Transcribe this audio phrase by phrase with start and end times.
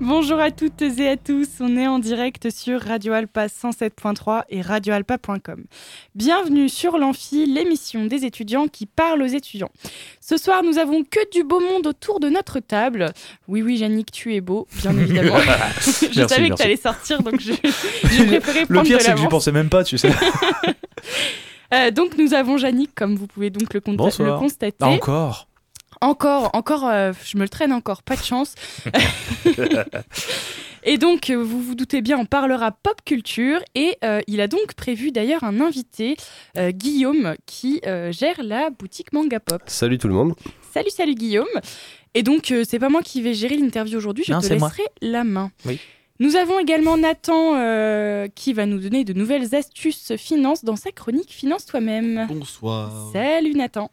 [0.00, 4.60] Bonjour à toutes et à tous, on est en direct sur Radio Alpa 107.3 et
[4.60, 5.64] radioalpa.com.
[6.14, 9.70] Bienvenue sur l'Amphi, l'émission des étudiants qui parlent aux étudiants.
[10.20, 13.12] Ce soir, nous avons que du beau monde autour de notre table.
[13.48, 15.38] Oui, oui, Yannick, tu es beau, bien évidemment.
[15.80, 19.28] je savais que tu allais sortir, donc j'ai préféré prendre Le pire, c'est que j'y
[19.28, 20.10] pensais même pas, tu sais.
[21.74, 24.34] Euh, donc nous avons Yannick, comme vous pouvez donc le, Bonsoir.
[24.34, 24.76] le constater.
[24.80, 25.48] Ah, encore
[26.00, 28.54] Encore, encore, euh, je me le traîne encore, pas de chance.
[30.84, 33.60] et donc, euh, vous vous doutez bien, on parlera pop culture.
[33.74, 36.16] Et euh, il a donc prévu d'ailleurs un invité,
[36.58, 39.62] euh, Guillaume, qui euh, gère la boutique Manga Pop.
[39.66, 40.34] Salut tout le monde.
[40.72, 41.46] Salut, salut Guillaume.
[42.14, 44.58] Et donc, euh, c'est pas moi qui vais gérer l'interview aujourd'hui, je Non, te c'est
[44.58, 44.68] moi.
[44.68, 45.50] laisserai la main.
[45.64, 45.78] Oui.
[46.18, 50.90] Nous avons également Nathan euh, qui va nous donner de nouvelles astuces finance dans sa
[50.90, 52.26] chronique Finance toi-même.
[52.30, 53.10] Bonsoir.
[53.12, 53.90] Salut Nathan.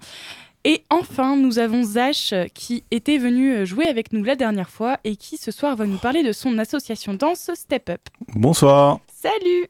[0.65, 4.69] Et enfin, nous avons Zach euh, qui était venu euh, jouer avec nous la dernière
[4.69, 7.99] fois et qui ce soir va nous parler de son association danse Step Up.
[8.33, 8.99] Bonsoir.
[9.13, 9.67] Salut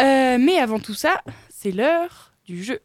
[0.00, 1.20] Euh, Mais avant tout ça,
[1.52, 2.78] c'est l'heure du jeu.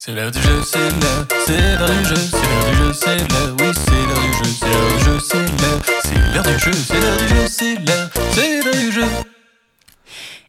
[0.00, 3.16] C'est l'heure du jeu, c'est l'heure, c'est l'heure du jeu, c'est l'heure du jeu, c'est
[3.16, 6.58] l'heure, oui, c'est l'heure du jeu, c'est l'heure du jeu, c'est l'heure, c'est l'heure du
[6.58, 9.04] jeu, c'est l'heure du jeu, c'est l'heure, c'est l'heure du jeu.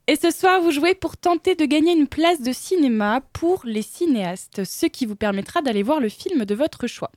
[0.09, 3.83] Et ce soir, vous jouez pour tenter de gagner une place de cinéma pour les
[3.83, 7.11] cinéastes, ce qui vous permettra d'aller voir le film de votre choix.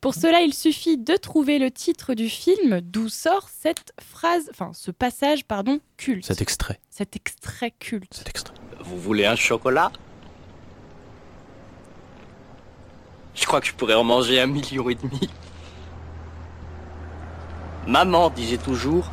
[0.00, 4.72] Pour cela, il suffit de trouver le titre du film d'où sort cette phrase, enfin
[4.74, 6.26] ce passage, pardon, culte.
[6.26, 6.80] Cet extrait.
[6.90, 8.12] Cet extrait culte.
[8.12, 8.54] Cet extrait.
[8.80, 9.92] Vous voulez un chocolat?
[13.36, 15.30] Je crois que je pourrais en manger un million et demi.
[17.86, 19.08] Maman disait toujours,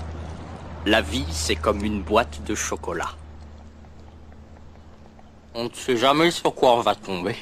[0.87, 3.11] la vie c'est comme une boîte de chocolat.
[5.59, 7.35] On ne sait jamais sur quoi on va tomber.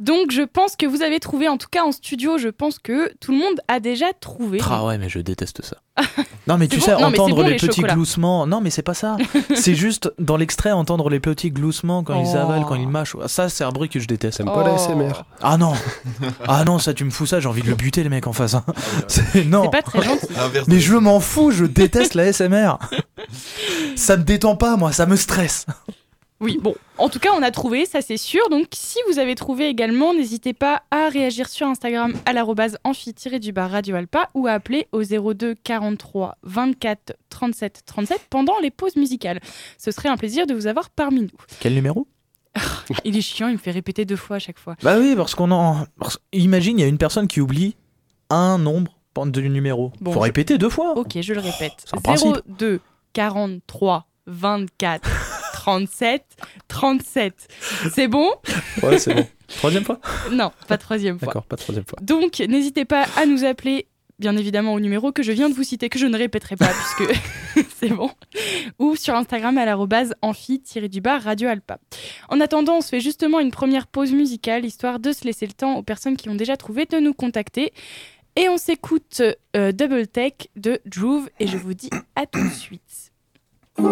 [0.00, 3.12] Donc je pense que vous avez trouvé, en tout cas en studio, je pense que
[3.20, 4.58] tout le monde a déjà trouvé.
[4.68, 5.76] Ah ouais, mais je déteste ça.
[6.48, 7.94] non, mais tu sais, Non, entendre bon, les, les petits chocolats.
[7.94, 8.44] gloussements.
[8.48, 9.16] Non, mais c'est pas ça.
[9.54, 12.38] c'est juste dans l'extrait, entendre les petits gloussements quand ils Oh.
[12.38, 13.14] avalent, quand ils mâchent.
[13.28, 14.38] Ça, c'est un bruit que je déteste.
[14.38, 15.74] T'aimes pas la SMR Ah non
[16.48, 18.32] Ah non, ça, tu me fous ça, j'ai envie de le buter, le mec en
[18.32, 18.54] face.
[18.54, 18.64] hein.
[19.06, 20.26] C'est- Non C'est pas très gentil.
[20.66, 22.78] Mais je m'en fous, je déteste la SMR.
[23.96, 25.66] Ça me détend pas, moi, ça me stresse.
[26.40, 28.48] Oui, bon, en tout cas, on a trouvé, ça c'est sûr.
[28.50, 33.68] Donc, si vous avez trouvé également, n'hésitez pas à réagir sur Instagram à l'arrobase amphi-du-bas
[33.68, 39.40] Radio Alpa ou à appeler au 02 43 24 37 37 pendant les pauses musicales.
[39.78, 41.28] Ce serait un plaisir de vous avoir parmi nous.
[41.60, 42.06] Quel numéro?
[43.04, 44.76] Il est chiant, il me fait répéter deux fois à chaque fois.
[44.82, 45.86] Bah oui, parce qu'on en.
[45.98, 47.74] parce- Imagine, il y a une personne qui oublie
[48.28, 49.92] un nombre de numéro.
[50.00, 50.92] Bon, Faut je- répéter deux fois.
[50.98, 51.72] Ok, je le répète.
[51.84, 52.36] C'est un principe.
[52.58, 52.80] 02
[53.14, 55.08] 43 24
[55.54, 56.24] 37
[56.68, 57.48] 37.
[57.90, 58.30] C'est bon?
[58.82, 59.26] Ouais, c'est bon.
[59.48, 59.98] Troisième fois?
[60.30, 61.26] Non, pas troisième fois.
[61.28, 61.98] D'accord, pas troisième fois.
[62.02, 63.86] Donc, n'hésitez pas à nous appeler,
[64.18, 66.68] bien évidemment, au numéro que je viens de vous citer, que je ne répéterai pas,
[66.68, 67.18] puisque
[67.78, 68.10] c'est bon,
[68.78, 71.78] ou sur Instagram à l'arrobase amphi-du-bas Radio Alpa.
[72.28, 75.52] En attendant, on se fait justement une première pause musicale, histoire de se laisser le
[75.52, 77.72] temps aux personnes qui ont déjà trouvé de nous contacter.
[78.36, 79.22] Et on s'écoute
[79.56, 83.03] euh, Double Tech de Droove, et je vous dis à tout de suite.
[83.76, 83.82] I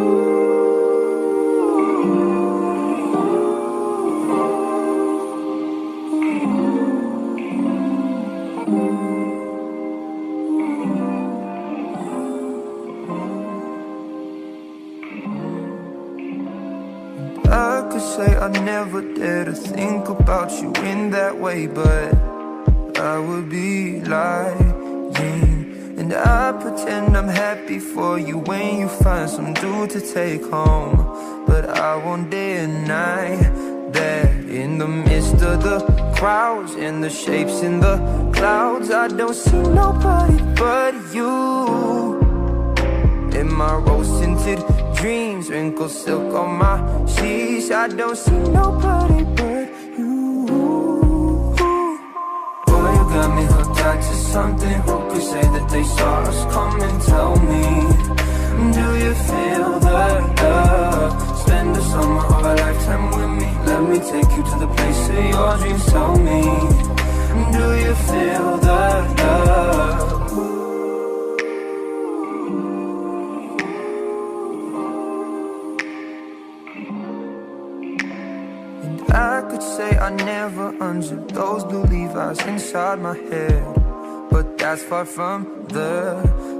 [17.90, 22.14] could say I never dare to think about you in that way, but
[22.98, 24.82] I would be lying.
[25.98, 30.96] And I pretend I'm happy for you when you find some dude to take home.
[31.46, 33.36] But I won't deny
[33.92, 35.78] that in the midst of the
[36.16, 37.96] crowds and the shapes in the
[38.32, 42.18] clouds, I don't see nobody but you.
[43.38, 44.60] In my rose tinted
[44.94, 46.76] dreams, wrinkled silk on my
[47.06, 47.70] sheets.
[47.70, 49.51] I don't see nobody but
[53.82, 54.80] out to something.
[54.86, 57.64] Who could say that they saw us come and Tell me,
[58.78, 60.00] do you feel the
[60.42, 61.38] love?
[61.42, 63.48] Spend the summer of a lifetime with me.
[63.66, 65.86] Let me take you to the place of your dreams.
[65.86, 66.42] Tell me,
[67.56, 68.80] do you feel the
[69.18, 70.21] love?
[80.02, 83.62] I never unzipped those blue Levi's inside my head.
[84.32, 85.38] but that's far from
[85.68, 85.94] the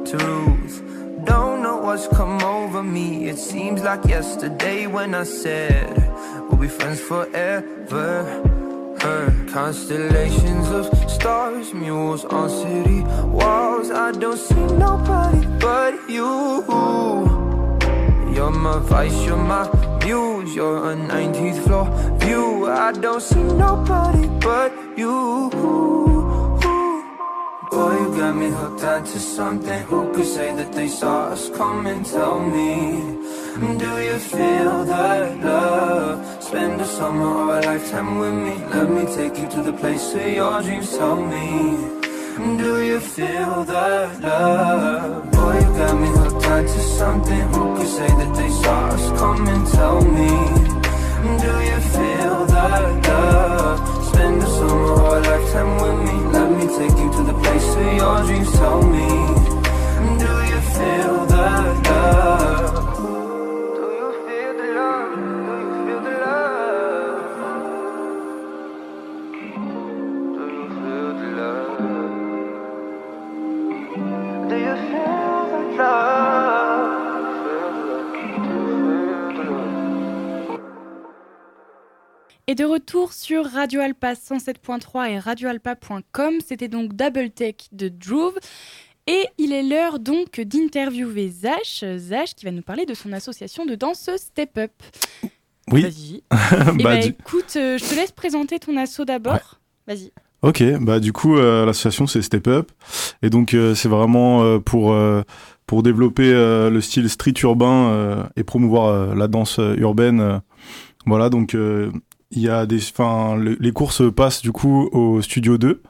[0.08, 0.80] truth.
[1.24, 3.26] Don't know what's come over me.
[3.28, 5.96] It seems like yesterday when I said
[6.46, 8.10] we'll be friends forever.
[9.00, 13.90] Her constellations of stars, mules on city walls.
[13.90, 16.62] I don't see nobody but you.
[18.32, 19.66] You're my vice, you're my
[20.54, 21.86] you're a 19th floor
[22.18, 22.66] view.
[22.66, 25.50] I don't see nobody but you.
[27.70, 29.82] Boy, you got me hooked onto something.
[29.84, 32.04] Who could say that they saw us coming?
[32.04, 33.18] Tell me,
[33.78, 36.42] do you feel that love?
[36.42, 38.54] Spend a summer or a lifetime with me.
[38.74, 42.02] Let me take you to the place where your dreams tell me.
[42.62, 45.30] Do you feel that love?
[45.30, 46.21] Boy, you got me
[46.52, 47.44] onto something.
[47.54, 50.32] Who could say that they saw us come and Tell me.
[51.44, 53.78] Do you feel that love?
[54.08, 56.16] Spend a summer or a lifetime with me.
[56.36, 59.08] Let me take you to the place where your dreams tell me.
[60.24, 62.91] Do you feel that love?
[82.52, 88.34] Et de retour sur Radio Alpa 107.3 et radioalpa.com, c'était donc Double Tech de Droove.
[89.06, 93.64] Et il est l'heure donc d'interviewer Zach, Zach qui va nous parler de son association
[93.64, 94.70] de danse Step Up.
[95.70, 95.80] Oui.
[95.80, 96.22] Vas-y.
[96.30, 99.58] Bah, Et bah, du- écoute, euh, je te laisse présenter ton asso d'abord.
[99.86, 100.12] Vas-y.
[100.42, 102.70] Ok, bah du coup euh, l'association c'est Step Up
[103.22, 105.22] et donc euh, c'est vraiment euh, pour euh,
[105.66, 110.20] pour développer euh, le style street urbain euh, et promouvoir euh, la danse urbaine.
[110.20, 110.38] euh.
[111.06, 111.92] voilà donc euh,
[112.32, 115.82] il y a des enfin le- les cours se passent du coup au studio 2.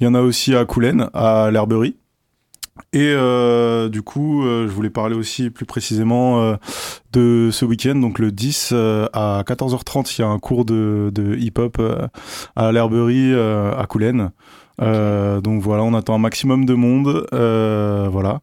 [0.00, 1.96] Il y en a aussi à Coulennes, à l'Herberie.
[2.94, 6.56] Et euh, du coup, euh, je voulais parler aussi plus précisément euh,
[7.12, 11.10] de ce week-end, donc le 10 euh, à 14h30, il y a un cours de,
[11.14, 11.80] de hip-hop
[12.56, 14.30] à l'herberie à Coulennes.
[14.80, 17.26] Euh, donc voilà, on attend un maximum de monde.
[17.34, 18.40] euh, voilà.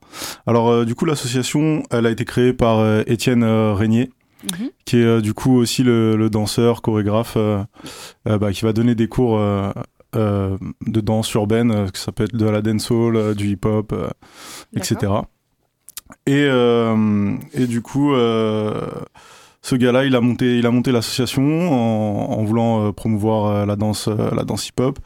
[0.48, 4.12] Alors du coup, l'association, elle a été créée par Étienne Régnier,
[4.44, 4.70] Mhm.
[4.86, 7.62] qui est euh, du coup aussi le, le danseur, chorégraphe, euh,
[8.28, 9.40] euh, bah, qui va donner des cours
[10.14, 13.94] de danse urbaine, que ça peut être de la dancehall, du hip-hop,
[14.76, 15.12] etc.
[16.26, 16.46] Et,
[17.54, 22.92] et du coup, ce gars-là, il a monté, il a monté l'association en, en voulant
[22.92, 24.98] promouvoir la danse, la danse hip-hop.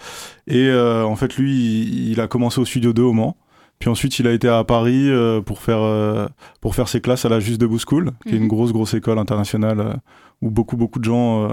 [0.47, 3.35] Et en fait, lui, il, il a commencé au Studio 2 au Mans.
[3.83, 6.25] Puis ensuite, il a été à Paris euh, pour faire euh,
[6.61, 8.43] pour faire ses classes à la Juste Debout School, qui est Mhm.
[8.43, 9.93] une grosse grosse école internationale euh,
[10.41, 11.49] où beaucoup beaucoup de gens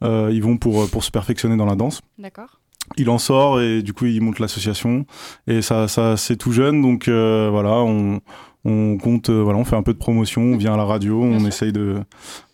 [0.00, 2.60] y vont pour pour se perfectionner dans la danse D'accord.
[2.96, 5.04] il en sort et du coup il monte l'association
[5.48, 8.20] et ça ça c'est tout jeune donc euh, voilà on
[8.64, 11.20] on compte euh, voilà on fait un peu de promotion on vient à la radio
[11.20, 11.48] Bien on sûr.
[11.48, 11.96] essaye de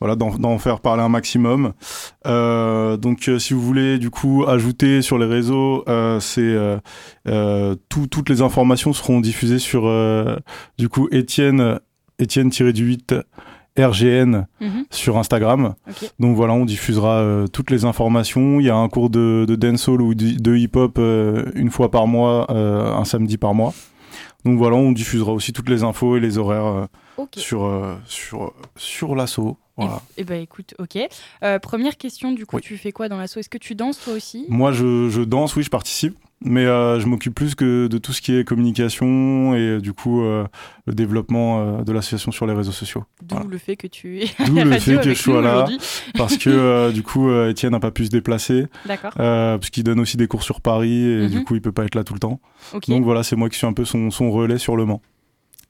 [0.01, 1.73] voilà d'en faire parler un maximum
[2.27, 5.85] Euh, donc euh, si vous voulez du coup ajouter sur les réseaux
[6.21, 6.57] c'est
[7.89, 9.83] tout- toutes les informations seront diffusées sur
[10.79, 11.79] du coup Étienne
[12.19, 13.15] Étienne du 8
[13.77, 14.85] RGN Mhm.
[14.91, 15.75] sur Instagram.
[16.21, 18.61] Donc voilà, on diffusera euh, toutes les informations.
[18.61, 21.91] Il y a un cours de, de dancehall ou de, de hip-hop euh, une fois
[21.91, 23.75] par mois, euh, un samedi par mois.
[24.45, 28.53] Donc voilà, on diffusera aussi toutes les infos et les horaires euh, sur, euh, sur,
[28.77, 29.57] sur l'assaut.
[29.77, 30.03] Voilà.
[30.17, 30.99] Et, bah écoute, ok.
[31.43, 32.63] Euh, première question, du coup, Oui.
[32.63, 34.47] tu fais quoi dans l'asso Est-ce que tu danses toi aussi?
[34.49, 36.17] Moi, je, je danse, oui, je participe.
[36.45, 40.23] Mais euh, je m'occupe plus que de tout ce qui est communication et du coup
[40.23, 40.45] euh,
[40.87, 43.05] le développement euh, de l'association sur les réseaux sociaux.
[43.23, 43.51] D'où Voilà.
[43.51, 45.67] le fait que tu es D'où le fait que je sois là.
[46.17, 48.67] Parce que du coup, Étienne n'a pas pu se déplacer.
[48.87, 49.13] D'accord.
[49.15, 51.29] Parce qu'il donne aussi des cours sur Paris et Mhm.
[51.31, 52.41] du coup il peut pas être là tout le temps.
[52.89, 55.01] Donc voilà, c'est moi qui suis un peu son, son relais sur le Mans.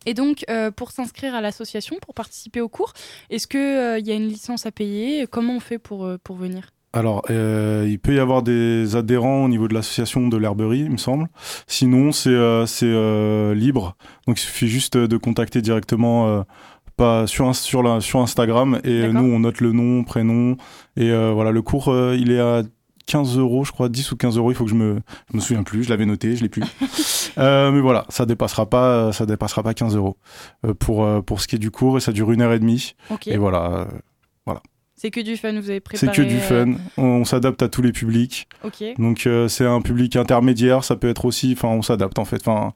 [0.06, 2.92] Et donc, euh, pour s'inscrire à l'association, pour participer au cours,
[3.30, 5.26] est-ce qu'il y a une licence à payer?
[5.30, 6.68] Comment on fait pour, euh, pour venir?
[6.94, 10.92] Alors, euh, il peut y avoir des adhérents au niveau de l'association de l'herberie, il
[10.92, 11.26] me semble.
[11.66, 13.96] Sinon, c'est euh, c'est, euh, libre.
[14.28, 16.42] Donc il suffit juste de contacter directement euh,
[16.96, 20.56] pas sur, sur, la, sur Instagram et euh, nous on note le nom, prénom.
[20.96, 22.62] Et euh, voilà, le cours il est à
[23.06, 24.52] 15 euros, je crois, 10 ou 15 euros.
[24.52, 25.00] Il faut que je me,
[25.32, 26.62] je me souviens plus, je l'avais noté, je l'ai plus.
[27.36, 30.16] Euh, mais voilà, ça dépassera pas, ça dépassera pas 15 euros
[30.78, 32.94] pour, pour ce qui est du cours et ça dure une heure et demie.
[33.10, 33.26] Ok.
[33.26, 33.88] Et voilà.
[35.04, 36.06] C'est que du fun, vous avez préparé.
[36.14, 36.78] C'est que du euh, fun.
[36.96, 38.48] On, on s'adapte à tous les publics.
[38.64, 38.82] Ok.
[38.98, 42.40] Donc euh, c'est un public intermédiaire, ça peut être aussi, enfin on s'adapte en fait.
[42.40, 42.72] Enfin,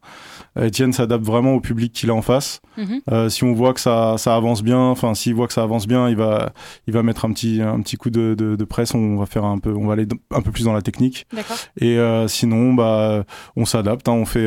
[0.61, 2.61] Étienne s'adapte vraiment au public qu'il a en face.
[2.77, 3.01] Mhm.
[3.11, 5.87] Euh, si on voit que ça, ça avance bien, enfin s'il voit que ça avance
[5.87, 6.53] bien, il va,
[6.87, 8.95] il va mettre un petit, un petit coup de, de, de presse.
[8.95, 11.27] On va faire un peu, on va aller un peu plus dans la technique.
[11.33, 11.57] D'accord.
[11.81, 13.25] Et euh, sinon, bah,
[13.57, 14.07] on s'adapte.
[14.07, 14.47] hein, on fait,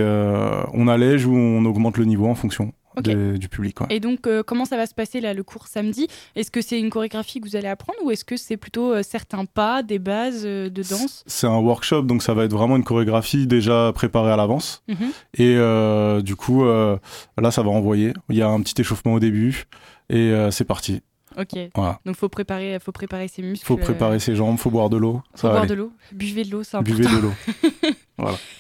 [0.74, 3.80] on allège ou on augmente le niveau en fonction Du public.
[3.82, 3.88] ouais.
[3.90, 6.08] Et donc, euh, comment ça va se passer là, le cours samedi?
[6.36, 9.04] Est-ce que c'est une chorégraphie que vous allez apprendre ou est-ce que c'est plutôt euh,
[9.04, 11.24] certains pas, des bases euh, de danse?
[11.26, 14.84] C'est un workshop, donc ça va être vraiment une chorégraphie déjà préparée à l'avance.
[14.88, 15.12] Mhm.
[15.38, 18.14] Et du coup, là, ça va envoyer.
[18.30, 19.66] Il y a un petit échauffement au début
[20.10, 21.02] et c'est parti.
[21.38, 21.58] Ok.
[21.76, 22.00] Voilà.
[22.06, 23.66] Donc, faut préparer, faut préparer ses muscles.
[23.66, 25.22] Faut euh, préparer ses jambes, faut boire de l'eau.
[25.36, 25.70] faut boire aller.
[25.70, 25.92] de l'eau.
[26.12, 26.98] Buvez de l'eau, c'est important.
[26.98, 27.34] Buvez de l'eau.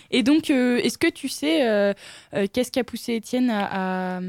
[0.10, 1.94] Et donc, euh, est-ce que tu sais euh,
[2.34, 4.22] euh, qu'est-ce qui a poussé Étienne à, à,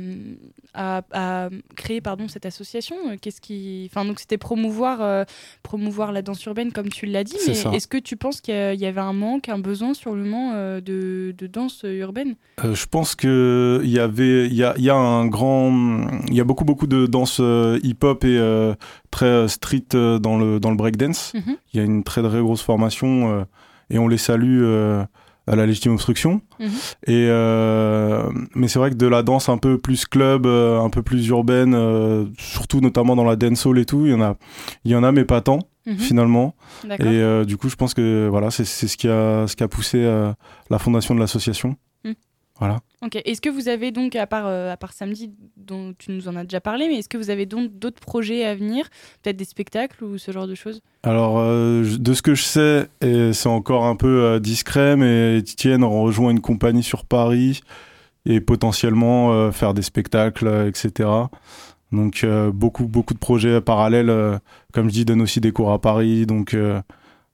[0.74, 2.96] à- à créer pardon, cette association?
[3.10, 5.24] Euh, Qu'est-ce qui, enfin donc c'était promouvoir euh,
[5.62, 7.36] promouvoir la danse urbaine comme tu l'as dit.
[7.38, 7.70] C'est Mais ça.
[7.72, 10.80] est-ce que tu penses qu'il y avait un manque, un besoin sur le moment euh,
[10.82, 12.34] de, de danse urbaine?
[12.62, 15.72] Euh, je pense que il y avait, il y a, il y a un grand,
[16.28, 18.74] il y a beaucoup beaucoup de danse euh, hip-hop et euh,
[19.10, 21.32] très euh, street euh, dans le dans le breakdance.
[21.34, 21.56] Mhm.
[21.72, 23.46] Il y a une très très grosse formation
[23.90, 24.64] et on les salue
[25.46, 26.40] à la légitime obstruction.
[26.60, 26.68] Mhm.
[27.06, 30.90] Et euh, mais c'est vrai que de la danse un peu plus club, euh, un
[30.90, 34.36] peu plus urbaine, euh, surtout notamment dans la dancehall et tout, il y en a,
[34.84, 35.96] il y en a mais pas tant Mhm.
[35.98, 36.54] finalement.
[37.00, 40.00] Et du coup, je pense que voilà, c'est ce qui a ce qui a poussé
[40.70, 41.76] la fondation de l'association.
[42.04, 42.12] Mm.
[42.62, 42.78] Voilà.
[43.04, 43.20] Ok.
[43.24, 46.36] Est-ce que vous avez donc, à part, euh, à part samedi, dont tu nous en
[46.36, 48.88] as déjà parlé, mais est-ce que vous avez donc d'autres projets à venir
[49.20, 50.80] Peut-être des spectacles ou ce genre de choses?
[51.02, 55.38] Alors, euh, de ce que je sais, et c'est encore un peu euh, discret, mais
[55.38, 57.62] Etienne rejoint une compagnie sur Paris
[58.26, 61.08] et potentiellement faire des spectacles, etc.
[61.90, 64.38] Donc, beaucoup, beaucoup de projets parallèles.
[64.72, 66.24] comme je dis, donne aussi des cours à Paris.
[66.24, 66.54] Donc,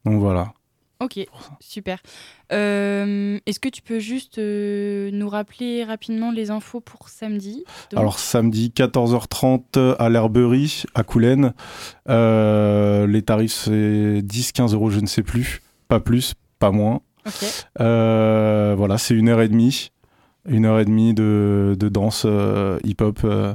[0.07, 0.55] donc voilà.
[1.01, 1.21] Ok,
[1.61, 1.99] super.
[2.53, 7.63] Euh, Est-ce que tu peux juste euh, nous rappeler rapidement les infos pour samedi
[7.93, 11.53] Donc, Alors, samedi 14h30 à l'Herberie, à Coulennes.
[12.09, 15.61] Euh, les tarifs, c'est 10-15 euros, je ne sais plus.
[15.87, 17.01] Pas plus, pas moins.
[17.27, 17.45] Ok,
[17.81, 19.93] Euh, voilà, c'est une heure et demie.
[20.49, 23.55] Une heure et demie de, de danse euh, hip-hop euh,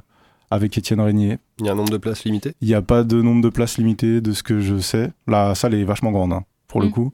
[0.52, 1.40] avec Étienne Régnier.
[1.60, 2.54] Il y a un nombre de places limité?
[2.62, 5.12] Il n'y a pas de nombre de places limité de ce que je sais.
[5.28, 6.92] La salle est vachement grande, hein, pour le Mm.
[6.92, 7.12] coup.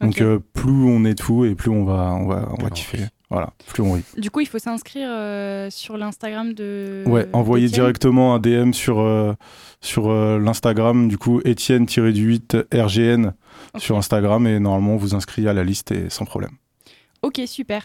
[0.00, 2.70] Donc euh, plus on est de fous et plus on va, on va, on va
[2.70, 3.06] kiffer.
[3.30, 4.04] Voilà, plus on rit.
[4.16, 7.04] du coup, il faut s'inscrire euh, sur l'Instagram de.
[7.06, 7.84] Ouais, envoyez d'Étienne.
[7.84, 9.34] directement un DM sur, euh,
[9.82, 13.32] sur euh, l'Instagram, du coup, Étienne-du-8 RGN
[13.74, 13.80] Ok.
[13.82, 16.52] sur Instagram et normalement on vous inscrit à la liste et sans problème.
[17.22, 17.84] Ok, super.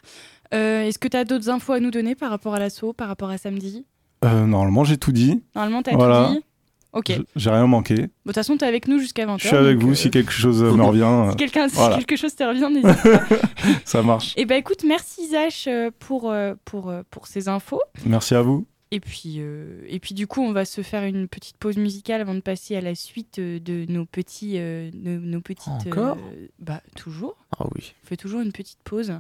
[0.54, 3.08] Euh, Est-ce que tu as d'autres infos à nous donner par rapport à l'assaut, par
[3.08, 3.86] rapport à samedi?
[4.24, 6.28] Euh, normalement j'ai tout dit, Normalement, tu as Voilà.
[6.28, 6.46] tout dit
[6.94, 7.12] Ok.
[7.36, 7.96] J'ai rien manqué.
[7.96, 9.40] De toute façon, tu es avec nous jusqu'à 20h.
[9.42, 11.32] Je suis avec vous si quelque chose euh, me revient.
[11.32, 11.98] Si, quelqu'un- si Voilà.
[11.98, 13.38] quelque chose te revient, n'hésite pas.
[13.86, 14.34] Ça marche.
[14.38, 17.82] Eh ben écoute, merci Zach euh, pour, euh, pour, euh, pour ces infos.
[18.06, 18.68] Merci à vous.
[18.94, 22.22] Et puis, euh, et puis du coup, on va se faire une petite pause musicale
[22.22, 25.68] avant de passer à la suite euh, de nos petits, euh, nos, nos petites.
[25.68, 26.20] Encore?
[26.60, 27.36] Bah toujours.
[27.58, 27.96] Ah oui.
[28.04, 29.14] On fait toujours une petite pause.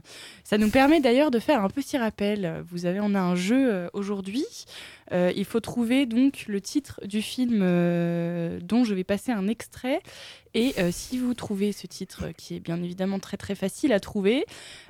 [0.43, 2.63] Ça nous permet d'ailleurs de faire un petit rappel.
[2.69, 4.45] Vous avez, on a un jeu aujourd'hui.
[5.11, 10.01] Il faut trouver donc le titre du film dont je vais passer un extrait.
[10.55, 14.45] Et si vous trouvez ce titre, qui est bien évidemment très très facile à trouver,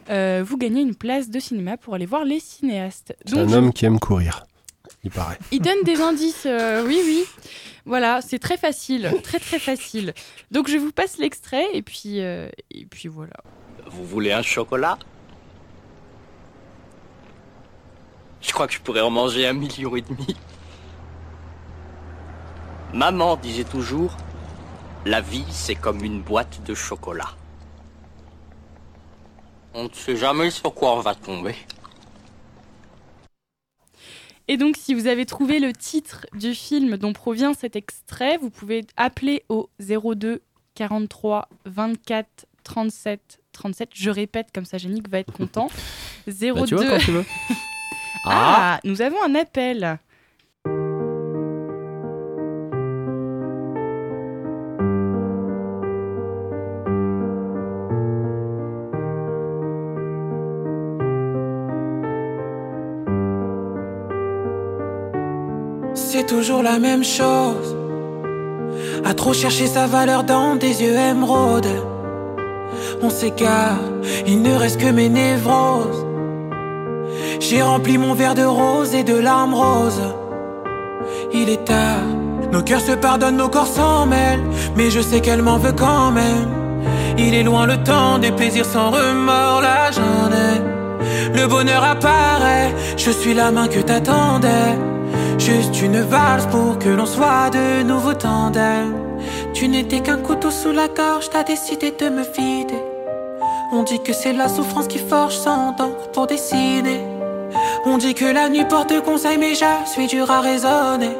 [0.07, 3.13] vous gagnez une place de cinéma pour aller voir les cinéastes.
[3.25, 4.45] C'est Donc, un homme qui aime courir,
[5.03, 5.39] il paraît.
[5.51, 7.25] il donne des indices, euh, oui, oui.
[7.85, 10.13] Voilà, c'est très facile, très très facile.
[10.51, 13.35] Donc je vous passe l'extrait et puis euh, et puis voilà.
[13.87, 14.97] Vous voulez un chocolat?
[18.41, 20.35] Je crois que je pourrais en manger un million et demi.
[22.93, 24.15] Maman disait toujours,
[25.05, 27.31] la vie c'est comme une boîte de chocolat.
[29.73, 31.55] On ne sait jamais sur quoi on va tomber.
[34.47, 38.49] Et donc si vous avez trouvé le titre du film dont provient cet extrait, vous
[38.49, 40.41] pouvez appeler au 02
[40.75, 43.89] 43 24 37 37.
[43.93, 45.69] Je répète comme ça, Génique va être content.
[46.27, 46.53] 02.
[46.53, 47.25] Bah, tu vois quand tu veux.
[48.25, 49.99] ah, nous avons un appel.
[66.25, 67.75] C'est toujours la même chose.
[69.03, 71.75] À trop chercher sa valeur dans des yeux émeraudes.
[73.01, 73.81] On s'égare,
[74.25, 76.05] il ne reste que mes névroses.
[77.41, 80.13] J'ai rempli mon verre de rose et de larmes roses.
[81.33, 82.07] Il est tard,
[82.53, 86.11] Nos cœurs se pardonnent, nos corps s'en mêlent, mais je sais qu'elle m'en veut quand
[86.11, 86.47] même.
[87.17, 89.61] Il est loin le temps des plaisirs sans remords,
[89.91, 91.37] j'en ai.
[91.37, 94.92] Le bonheur apparaît, je suis la main que t'attendais.
[95.45, 98.93] Juste une valse pour que l'on soit de nouveau tandem.
[99.53, 102.81] Tu n'étais qu'un couteau sous la gorge, t'as décidé de me vider.
[103.73, 107.01] On dit que c'est la souffrance qui forge sans d'encre pour dessiner.
[107.85, 111.17] On dit que la nuit porte conseil, mais je suis dur à raisonner.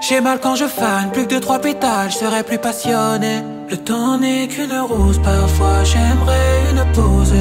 [0.00, 3.42] J'ai mal quand je fane, plus que de trois pétales, je serais plus passionné.
[3.70, 7.34] Le temps n'est qu'une rose, parfois j'aimerais une pause.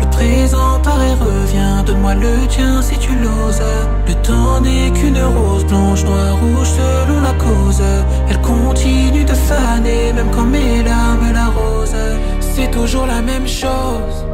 [0.00, 3.60] Le présent paraît revient, donne-moi le tien si tu l'oses.
[4.08, 7.82] Le temps n'est qu'une rose, blanche, noire, rouge, selon la cause.
[8.30, 11.94] Elle continue de faner, même quand mes larmes l'arrosent.
[12.40, 14.24] C'est toujours la même chose.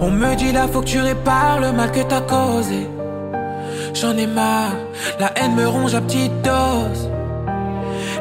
[0.00, 2.86] On me dit là faut que tu répares le mal que t'as causé.
[3.94, 4.76] J'en ai marre,
[5.18, 7.10] la haine me ronge à petite dose.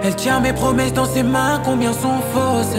[0.03, 2.77] Elle tient mes promesses dans ses mains, combien sont fausses.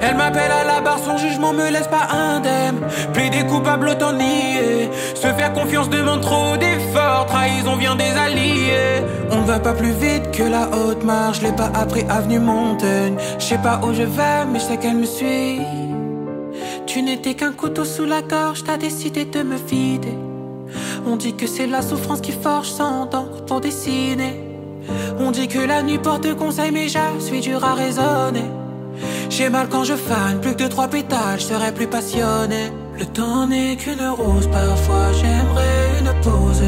[0.00, 2.80] Elle m'appelle à la barre, son jugement me laisse pas indemne.
[3.12, 4.90] Plaider coupable, autant nier.
[5.14, 7.26] Se faire confiance demande trop d'efforts.
[7.26, 9.02] Trahison vient des alliés.
[9.30, 11.42] On ne va pas plus vite que la haute marche.
[11.42, 13.16] L'ai pas appris avenue Montaigne.
[13.38, 15.85] Je sais pas où je vais, mais je sais qu'elle me suit.
[16.86, 20.16] Tu n'étais qu'un couteau sous la gorge, t'as décidé de me vider.
[21.06, 24.40] On dit que c'est la souffrance qui forge sans d'encre pour dessiner.
[25.18, 28.44] On dit que la nuit porte conseil, mais je suis dur à raisonner.
[29.28, 32.72] J'ai mal quand je fane, plus que de trois pétales, je serais plus passionné.
[32.98, 36.62] Le temps n'est qu'une rose, parfois j'aimerais une pause.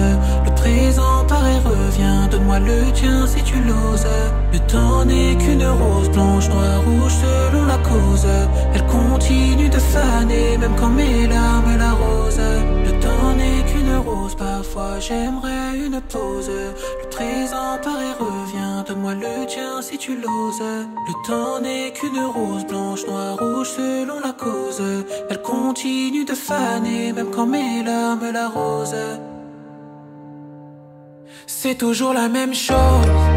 [0.45, 4.07] Le présent paraît revient, donne-moi le tien si tu l'oses.
[4.53, 8.27] Le temps n'est qu'une rose, blanche, noire, rouge, selon la cause.
[8.75, 12.41] Elle continue de faner, même quand mes larmes l'arrosent.
[12.85, 13.78] Le temps n'est qu'une
[14.39, 16.51] parfois j'aimerais une pause.
[16.51, 20.61] Le présent paraît revient, donne-moi le tien si tu l'oses.
[20.61, 24.83] Le temps n'est qu'une rose, blanche, noire, rouge, selon la cause.
[25.31, 28.95] Elle continue de faner, même quand mes larmes l'arrosent.
[31.47, 33.28] C'est toujours la même chose.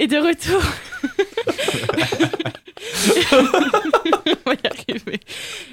[0.00, 0.62] Et de retour.
[4.46, 5.20] On va y arriver.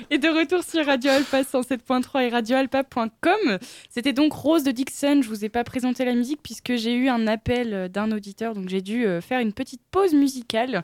[0.09, 3.57] Et de retour sur Radio Alpa 107.3 et radioalpa.com.
[3.89, 5.21] C'était donc Rose de Dixon.
[5.21, 8.67] Je vous ai pas présenté la musique puisque j'ai eu un appel d'un auditeur, donc
[8.67, 10.83] j'ai dû euh, faire une petite pause musicale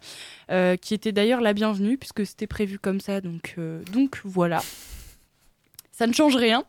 [0.50, 3.20] euh, qui était d'ailleurs la bienvenue puisque c'était prévu comme ça.
[3.20, 4.62] Donc, euh, donc voilà.
[5.92, 6.64] Ça ne change rien.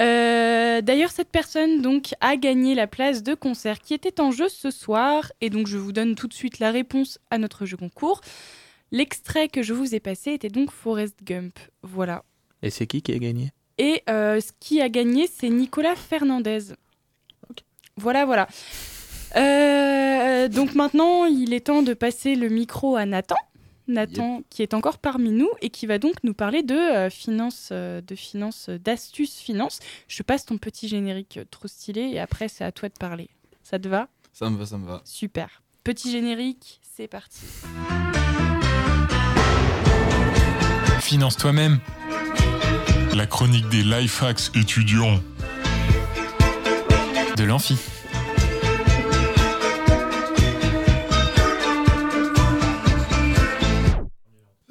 [0.00, 4.48] Euh, D'ailleurs, cette personne donc a gagné la place de concert qui était en jeu
[4.48, 7.76] ce soir, et donc je vous donne tout de suite la réponse à notre jeu
[7.76, 8.20] concours.
[8.90, 11.58] L'extrait que je vous ai passé était donc Forrest Gump.
[11.82, 12.24] Voilà.
[12.62, 13.52] Et c'est qui qui a gagné?
[13.78, 16.74] Et euh, ce qui a gagné, c'est Nicolas Fernandez.
[17.96, 18.48] Voilà, voilà.
[19.36, 23.36] Euh, donc maintenant, il est temps de passer le micro à Nathan.
[23.86, 27.68] Nathan, qui est encore parmi nous et qui va donc nous parler de euh, finances,
[27.72, 29.80] euh, de finances, euh, d'astuces finances.
[30.08, 33.28] Je passe ton petit générique euh, trop stylé et après c'est à toi de parler.
[33.62, 34.08] Ça te va?
[34.32, 35.02] Ça me va, ça me va.
[35.04, 35.62] Super.
[35.84, 37.40] Petit générique, c'est parti.
[41.00, 41.78] Finance toi-même.
[43.14, 45.20] La chronique des life hacks étudiants.
[47.36, 47.76] De l'amphi.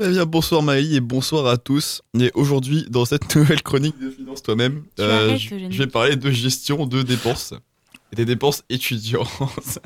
[0.06, 2.02] Eh bien, bonsoir Maï et bonsoir à tous.
[2.20, 6.86] Et aujourd'hui, dans cette nouvelle chronique de Finance Toi-même, arrêtes, je vais parler de gestion
[6.86, 7.54] de dépenses.
[8.12, 9.30] Et des dépenses étudiantes.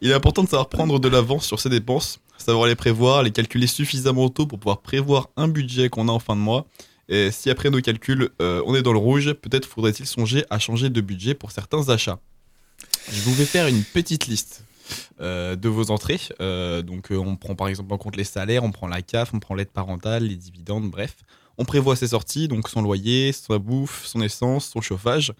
[0.00, 3.30] Il est important de savoir prendre de l'avance sur ses dépenses, savoir les prévoir, les
[3.30, 6.66] calculer suffisamment tôt pour pouvoir prévoir un budget qu'on a en fin de mois.
[7.08, 10.58] Et si après nos calculs, euh, on est dans le rouge, peut-être faudrait-il songer à
[10.58, 12.18] changer de budget pour certains achats.
[13.12, 14.67] Je vous vais faire une petite liste euh,
[15.20, 16.20] de vos entrées.
[16.40, 19.34] Euh, donc, euh, on prend par exemple en compte les salaires, on prend la CAF,
[19.34, 21.16] on prend l'aide parentale, les dividendes, bref.
[21.58, 25.32] On prévoit ses sorties, donc son loyer, sa bouffe, son essence, son chauffage.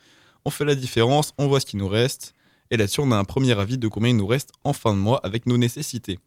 [0.45, 2.35] On fait la différence, on voit ce qui nous reste.
[2.71, 4.99] Et là-dessus, on a un premier avis de combien il nous reste en fin de
[4.99, 6.19] mois avec nos nécessités.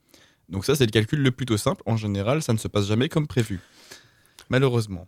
[0.49, 1.81] Donc, ça, c'est le calcul le plutôt simple.
[1.85, 3.59] En général, ça ne se passe jamais comme prévu.
[4.49, 5.07] Malheureusement.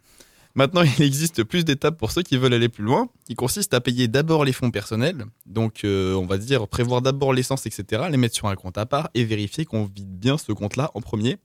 [0.56, 3.10] Maintenant, il existe plus d'étapes pour ceux qui veulent aller plus loin.
[3.28, 5.26] Il consiste à payer d'abord les fonds personnels.
[5.48, 8.86] Donc, euh, on va dire prévoir d'abord l'essence, etc., les mettre sur un compte à
[8.86, 11.38] part et vérifier qu'on vide bien ce compte-là en premier.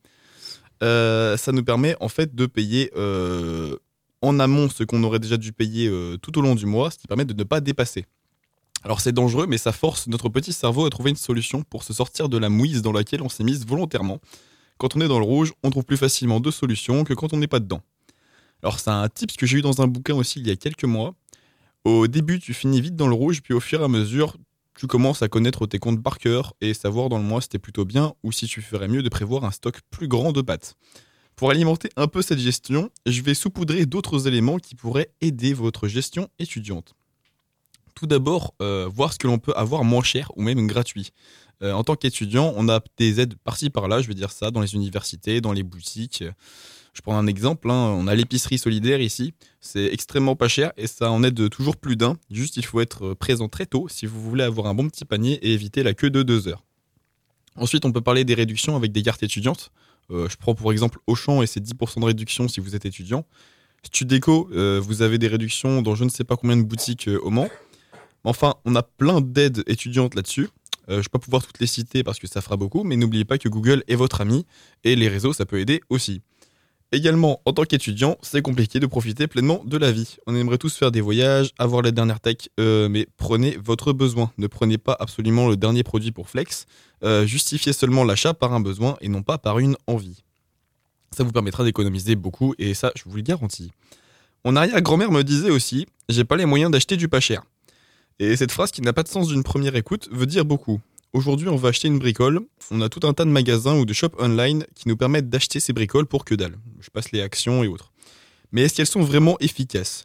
[0.83, 3.77] euh, ça nous permet en fait de payer euh,
[4.23, 5.91] en amont ce qu'on aurait déjà dû payer
[6.23, 8.05] tout au long du mois, ce qui permet de ne pas dépasser.
[8.85, 11.93] Alors c'est dangereux, mais ça force notre petit cerveau à trouver une solution pour se
[11.93, 14.21] sortir de la mouise dans laquelle on s'est mise volontairement.
[14.77, 17.39] Quand on est dans le rouge, on trouve plus facilement deux solutions que quand on
[17.39, 17.81] n'est pas dedans.
[18.63, 20.85] Alors c'est un tip que j'ai eu dans un bouquin aussi il y a quelques
[20.85, 21.15] mois.
[21.85, 24.37] Au début, tu finis vite dans le rouge, puis au fur et à mesure,
[24.77, 27.59] tu commences à connaître tes comptes par cœur et savoir dans le mois si t'es
[27.59, 30.77] plutôt bien ou si tu ferais mieux de prévoir un stock plus grand de pâtes.
[31.35, 35.87] Pour alimenter un peu cette gestion, je vais saupoudrer d'autres éléments qui pourraient aider votre
[35.87, 36.95] gestion étudiante.
[37.95, 41.13] Tout d'abord, euh, voir ce que l'on peut avoir moins cher ou même gratuit.
[41.63, 44.61] Euh, en tant qu'étudiant, on a des aides par-ci par-là, je veux dire ça, dans
[44.61, 46.25] les universités, dans les boutiques.
[46.99, 50.89] Je prends un exemple, hein, on a l'épicerie solidaire ici, c'est extrêmement pas cher et
[50.89, 52.17] ça en aide toujours plus d'un.
[52.29, 55.35] Juste, il faut être présent très tôt si vous voulez avoir un bon petit panier
[55.35, 56.65] et éviter la queue de deux heures.
[57.55, 59.71] Ensuite, on peut parler des réductions avec des cartes étudiantes.
[60.11, 63.25] Euh, je prends pour exemple Auchan et c'est 10% de réduction si vous êtes étudiant.
[63.85, 67.21] Studeco, euh, vous avez des réductions dans je ne sais pas combien de boutiques euh,
[67.21, 67.49] au Mans.
[68.25, 70.49] Enfin, on a plein d'aides étudiantes là-dessus.
[70.89, 72.97] Euh, je ne vais pas pouvoir toutes les citer parce que ça fera beaucoup, mais
[72.97, 74.47] n'oubliez pas que Google est votre ami
[74.85, 76.23] et les réseaux, ça peut aider aussi.
[76.91, 80.17] Également, en tant qu'étudiant, c'est compliqué de profiter pleinement de la vie.
[80.27, 84.33] On aimerait tous faire des voyages, avoir la dernière tech, euh, mais prenez votre besoin.
[84.39, 86.65] Ne prenez pas absolument le dernier produit pour flex.
[87.05, 90.23] Euh, justifiez seulement l'achat par un besoin et non pas par une envie.
[91.15, 93.71] Ça vous permettra d'économiser beaucoup et ça, je vous le garantis.
[94.47, 97.43] Mon arrière-grand-mère me disait aussi J'ai pas les moyens d'acheter du pas cher.
[98.19, 100.81] Et cette phrase qui n'a pas de sens d'une première écoute veut dire beaucoup.
[101.15, 102.41] Aujourd'hui, on va acheter une bricole.
[102.71, 105.59] On a tout un tas de magasins ou de shops online qui nous permettent d'acheter
[105.59, 106.57] ces bricoles pour que dalle.
[106.81, 107.93] Je passe les actions et autres.
[108.53, 110.05] Mais est-ce qu'elles sont vraiment efficaces?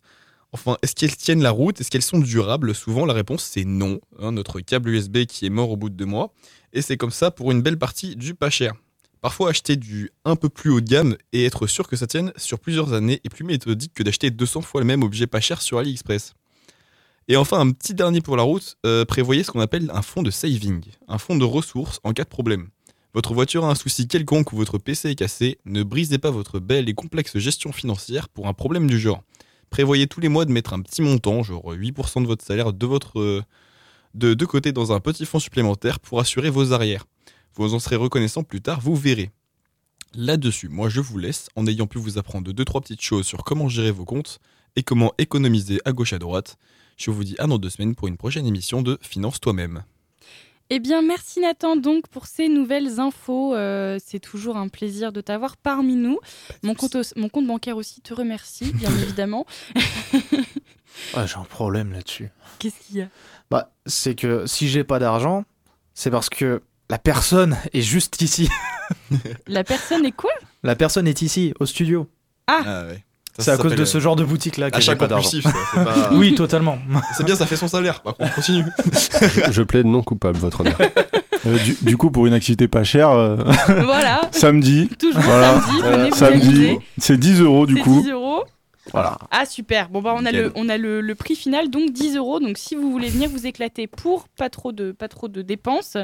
[0.54, 1.82] Enfin, est-ce qu'elles tiennent la route?
[1.82, 2.74] Est-ce qu'elles sont durables?
[2.74, 4.00] Souvent, la réponse c'est non.
[4.18, 6.34] Hein, notre câble USB qui est mort au bout de deux mois.
[6.72, 8.74] Et c'est comme ça pour une belle partie du pas cher.
[9.20, 12.32] Parfois, acheter du un peu plus haut de gamme et être sûr que ça tienne
[12.38, 15.62] sur plusieurs années est plus méthodique que d'acheter 200 fois le même objet pas cher
[15.62, 16.34] sur AliExpress.
[17.28, 20.24] Et enfin, un petit dernier pour la route, euh, prévoyez ce qu'on appelle un fonds
[20.24, 22.70] de saving, un fonds de ressources en cas de problème.
[23.14, 26.60] Votre voiture a un souci quelconque ou votre PC est cassé, ne brisez pas votre
[26.60, 29.24] belle et complexe gestion financière pour un problème du genre.
[29.70, 32.86] Prévoyez tous les mois de mettre un petit montant, genre 8% de votre salaire, de
[32.86, 33.44] votre
[34.14, 37.06] de, de côté dans un petit fonds supplémentaire pour assurer vos arrières.
[37.56, 39.32] Vous en serez reconnaissant plus tard, vous verrez.
[40.16, 43.44] Là-dessus, moi je vous laisse en ayant pu vous apprendre deux trois petites choses sur
[43.44, 44.40] comment gérer vos comptes
[44.76, 46.58] et comment économiser à gauche à droite.
[46.98, 49.84] Je vous dis à dans deux semaines pour une prochaine émission de Finance toi-même.
[50.70, 53.54] Eh bien, merci Nathan donc pour ces nouvelles infos.
[53.54, 56.20] Euh, c'est toujours un plaisir de t'avoir parmi nous.
[56.64, 59.46] Mon compte, au- mon compte bancaire aussi te remercie, bien évidemment.
[61.16, 62.30] Ouais, j'ai un problème là-dessus.
[62.60, 63.08] Qu'est-ce qu'il y a?
[63.52, 65.44] Bah, c'est que si j'ai pas d'argent,
[65.94, 68.50] c'est parce que la personne est juste ici.
[69.48, 70.32] La personne est quoi?
[70.64, 72.08] La personne est ici, au studio.
[72.48, 73.04] Ah, ouais.
[73.39, 75.30] C'est à cause de ce genre de boutique là que j'ai Achat pas d'argent.
[75.74, 76.78] pas- Oui, totalement.
[77.17, 78.02] C'est bien, ça fait son salaire.
[78.02, 78.63] Par contre, continue.
[79.52, 80.78] Je plaide non coupable, votre honneur.
[81.48, 83.38] Euh, du, du coup, pour une activité pas chère, euh,
[83.84, 84.22] Voilà.
[84.32, 85.62] samedi, Toujours voilà,
[86.13, 88.02] samedi, c'est 10 euros du coup.
[88.04, 88.43] 10 euros.
[88.91, 89.17] Voilà.
[89.32, 92.17] Ah super, bon bah on a, le, on a le, le prix final donc 10
[92.17, 95.41] euros donc si vous voulez venir vous éclater pour pas trop de, pas trop de
[95.41, 95.96] dépenses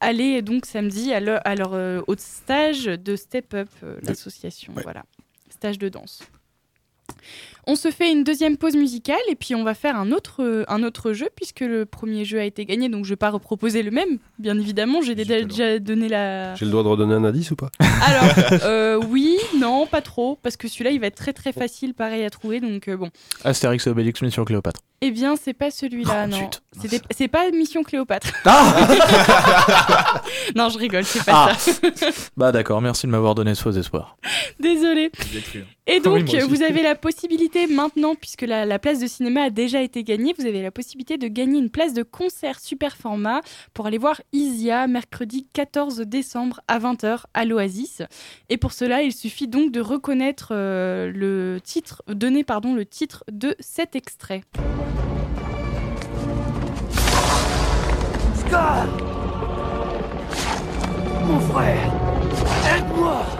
[0.00, 4.72] allez donc samedi à leur, à leur, euh, au stage de Step Up euh, l'association
[4.82, 5.02] voilà
[5.50, 6.20] stage de danse.
[7.66, 10.82] On se fait une deuxième pause musicale et puis on va faire un autre, un
[10.82, 13.90] autre jeu puisque le premier jeu a été gagné donc je vais pas reproposer le
[13.90, 17.50] même bien évidemment j'ai déjà, déjà donné la, J'ai le droit de redonner un indice
[17.50, 17.70] ou pas?
[17.78, 21.92] Alors, euh, oui, non, pas trop, parce que celui-là, il va être très très facile,
[21.94, 23.10] pareil à trouver, donc euh, bon.
[23.44, 24.80] Astérix et Obélix, Mission Cléopâtre.
[25.02, 26.50] Eh bien, c'est pas celui-là, non.
[27.10, 28.28] C'est pas Mission Cléopâtre.
[30.56, 31.54] non, je rigole, c'est pas Ah.
[31.58, 31.72] ça.
[32.36, 34.16] Bah d'accord, merci de m'avoir donné ce faux espoir.
[34.58, 35.10] Désolée.
[35.92, 39.82] Et donc, vous avez la possibilité maintenant, puisque la, la place de cinéma a déjà
[39.82, 43.40] été gagnée, vous avez la possibilité de gagner une place de concert super format
[43.74, 48.02] pour aller voir Isia mercredi 14 décembre à 20h à l'Oasis.
[48.48, 53.24] Et pour cela, il suffit donc de reconnaître euh, le titre, donner pardon le titre
[53.32, 54.42] de cet extrait.
[58.36, 58.86] Scar
[61.26, 61.92] Mon frère
[62.76, 63.39] Aide-moi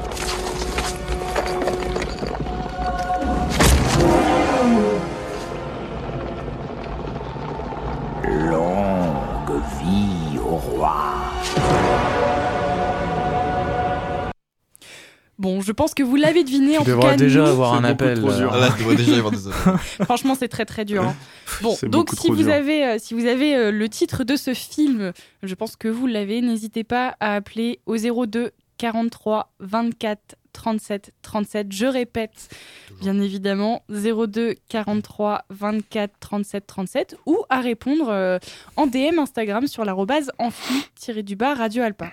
[15.71, 16.79] je pense que vous l'avez deviné.
[16.79, 18.19] en tout devras cas, déjà nous- avoir un appel.
[18.25, 19.79] euh, Ah, là, tu dois déjà y avoir des appels.
[20.05, 21.05] Franchement, c'est très très dur.
[21.05, 21.15] hein.
[21.63, 24.53] Bon, donc beaucoup si vous, avez, euh, si vous avez euh, le titre de ce
[24.53, 25.13] film,
[25.45, 31.67] je pense que vous l'avez, n'hésitez pas à appeler au 02 43 24 37 37.
[31.71, 32.49] Je répète,
[33.01, 38.39] bien évidemment, 02 43 24 37 37 ou à répondre euh,
[38.77, 42.11] en DM Instagram sur l'arrobase amphi-du-bas Radio Alpa.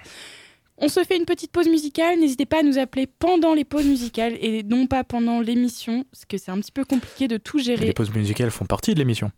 [0.80, 2.20] On se fait une petite pause musicale.
[2.20, 6.26] N'hésitez pas à nous appeler pendant les pauses musicales et non pas pendant l'émission, parce
[6.26, 7.88] que c'est un petit peu compliqué de tout gérer.
[7.88, 9.32] Les pauses musicales font partie de l'émission.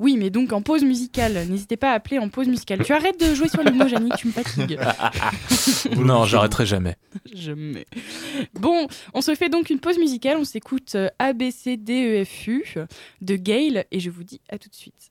[0.00, 1.32] Oui, mais donc en pause musicale.
[1.48, 2.84] N'hésitez pas à appeler en pause musicale.
[2.84, 4.78] Tu arrêtes de jouer sur les mots, Jannick, tu me fatigues.
[5.96, 6.94] non, j'arrêterai jamais.
[7.32, 7.84] Jamais.
[8.54, 10.36] Bon, on se fait donc une pause musicale.
[10.38, 12.64] On s'écoute euh, A, B, C, D, E, F, U
[13.20, 15.10] de Gail et je vous dis à tout de suite.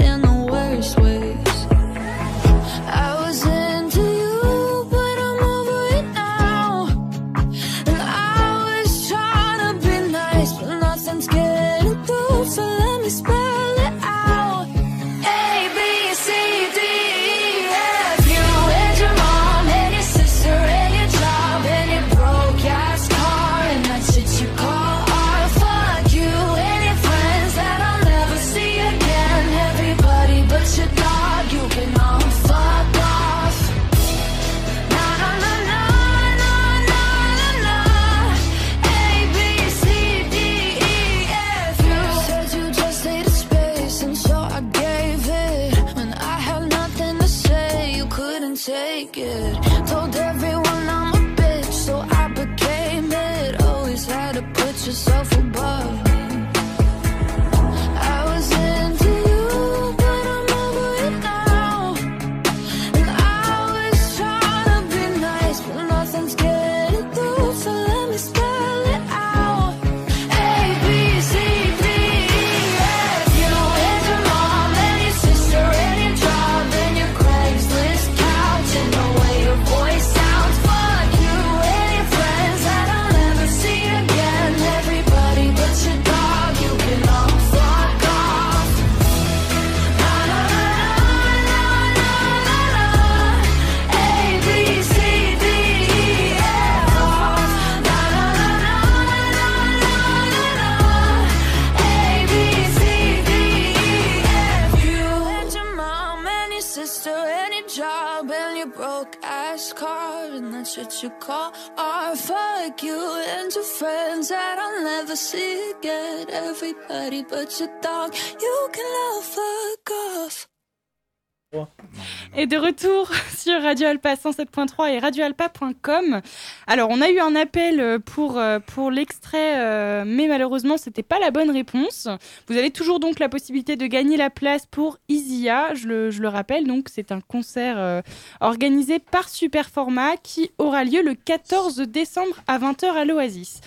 [122.37, 126.21] Et de retour sur Radio Alpa 107.3 et radioalpa.com.
[126.65, 131.03] Alors, on a eu un appel euh, pour, euh, pour l'extrait, euh, mais malheureusement, c'était
[131.03, 132.07] pas la bonne réponse.
[132.47, 135.73] Vous avez toujours donc la possibilité de gagner la place pour Isia.
[135.75, 138.01] Je le, je le rappelle, donc c'est un concert
[138.39, 143.59] organisé par Superformat qui aura lieu le 14 décembre à 20h à l'Oasis.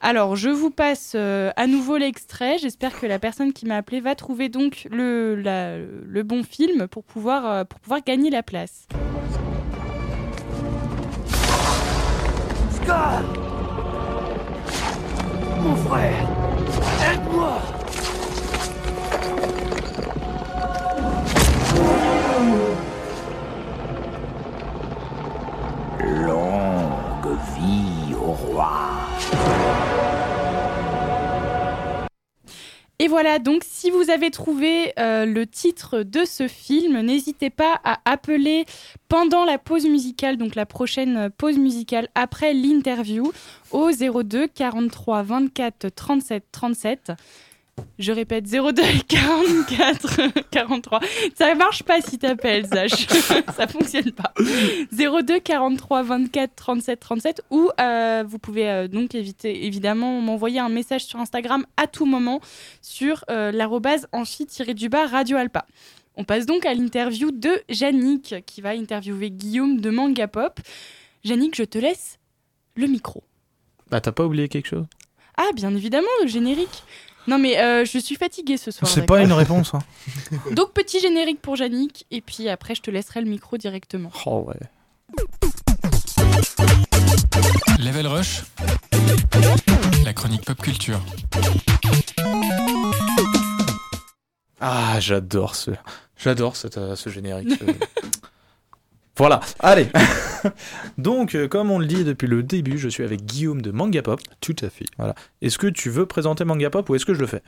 [0.00, 2.58] Alors, je vous passe euh, à nouveau l'extrait.
[2.58, 5.34] J'espère que la personne qui m'a appelé va trouver donc le,
[6.06, 8.86] le bon film pour pouvoir, euh, pour pouvoir gagner la place.
[12.70, 13.22] Scar
[15.62, 16.28] Mon frère
[17.12, 17.62] Aide-moi
[26.04, 28.95] Longue vie au roi.
[32.98, 37.78] Et voilà, donc si vous avez trouvé euh, le titre de ce film, n'hésitez pas
[37.84, 38.64] à appeler
[39.10, 43.32] pendant la pause musicale, donc la prochaine pause musicale après l'interview,
[43.70, 47.12] au 02 43 24 37 37.
[47.98, 51.00] Je répète 02 44 43.
[51.34, 52.90] Ça marche pas si t'appelles, Zach.
[53.56, 54.34] Ça fonctionne pas.
[54.92, 60.68] 02 43 24 37 37 ou euh, vous pouvez euh, donc éviter évidemment m'envoyer un
[60.68, 62.40] message sur Instagram à tout moment
[62.82, 65.64] sur euh, l'arrobase amphi-du-bas Radio Alpa.
[66.16, 70.60] On passe donc à l'interview de Yannick qui va interviewer Guillaume de Manga Pop.
[71.24, 72.18] Yannick, je te laisse
[72.74, 73.22] le micro.
[73.90, 74.86] Bah, t'as pas oublié quelque chose?
[75.36, 76.82] Ah, bien évidemment, le générique.
[77.28, 78.90] Non, mais euh, je suis fatiguée ce soir.
[78.90, 79.74] C'est pas une réponse.
[79.74, 79.80] Hein.
[80.52, 84.10] Donc, petit générique pour Yannick, et puis après, je te laisserai le micro directement.
[84.26, 84.54] Oh ouais.
[87.78, 88.42] Level Rush,
[90.04, 91.00] la chronique pop culture.
[94.60, 95.70] Ah, j'adore ce,
[96.16, 97.50] j'adore cette, euh, ce générique.
[97.50, 97.64] ce-
[99.16, 99.88] voilà, allez.
[100.98, 104.02] Donc, euh, comme on le dit depuis le début, je suis avec Guillaume de Manga
[104.02, 104.20] Pop.
[104.40, 104.84] Tout à fait.
[104.98, 105.14] Voilà.
[105.42, 107.42] Est-ce que tu veux présenter Manga Pop ou est-ce que je le fais?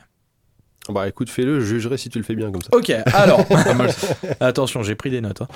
[0.89, 2.69] Bah écoute, fais-le, je jugerai si tu le fais bien comme ça.
[2.71, 3.45] Ok, alors.
[4.39, 5.41] Attention, j'ai pris des notes.
[5.41, 5.47] hein.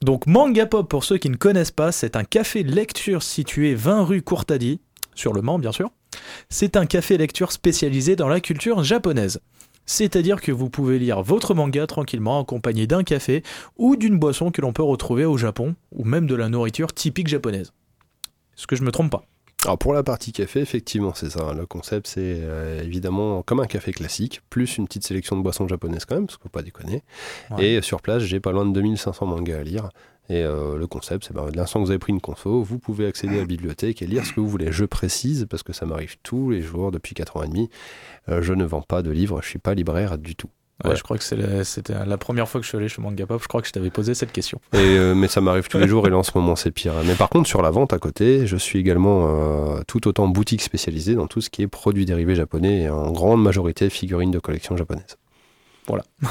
[0.00, 4.04] Donc, Manga Pop, pour ceux qui ne connaissent pas, c'est un café lecture situé 20
[4.04, 4.80] rue Courtady,
[5.14, 5.90] sur le Mans, bien sûr.
[6.48, 9.40] C'est un café lecture spécialisé dans la culture japonaise.
[9.90, 13.42] C'est-à-dire que vous pouvez lire votre manga tranquillement accompagné d'un café
[13.76, 17.26] ou d'une boisson que l'on peut retrouver au Japon, ou même de la nourriture typique
[17.26, 17.72] japonaise.
[18.56, 19.24] Est-ce que je me trompe pas?
[19.64, 21.52] Alors pour la partie café, effectivement, c'est ça.
[21.54, 25.66] Le concept, c'est euh, évidemment comme un café classique, plus une petite sélection de boissons
[25.66, 27.02] japonaises quand même, parce qu'il faut pas déconner.
[27.50, 27.66] Ouais.
[27.66, 29.88] Et sur place, j'ai pas loin de 2500 mangas à lire.
[30.30, 33.06] Et euh, le concept, c'est de l'instant que vous avez pris une conso, vous pouvez
[33.06, 34.70] accéder à la bibliothèque et lire ce que vous voulez.
[34.70, 37.68] Je précise, parce que ça m'arrive tous les jours depuis 4 ans et demi,
[38.28, 40.48] euh, je ne vends pas de livres, je suis pas libraire du tout.
[40.84, 40.94] Ouais.
[40.96, 43.42] Je crois que la- c'était la première fois que je suis allé chez Manga Pop,
[43.42, 44.60] je crois que je t'avais posé cette question.
[44.72, 46.94] Et, euh, mais ça m'arrive tous les jours et là en ce moment c'est pire.
[47.04, 50.62] Mais par contre sur la vente à côté, je suis également euh, tout autant boutique
[50.62, 54.38] spécialisée dans tout ce qui est produits dérivés japonais et en grande majorité figurines de
[54.38, 55.18] collection japonaise.
[55.86, 56.04] Voilà.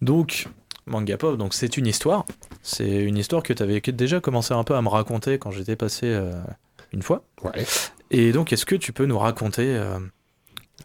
[0.00, 0.46] donc,
[0.88, 2.24] Manga Pop, donc c'est une histoire.
[2.62, 5.76] C'est une histoire que tu avais déjà commencé un peu à me raconter quand j'étais
[5.76, 6.32] passé euh,
[6.92, 7.24] une fois.
[7.44, 7.64] Ouais.
[8.10, 9.98] Et donc, est-ce que tu peux nous raconter euh,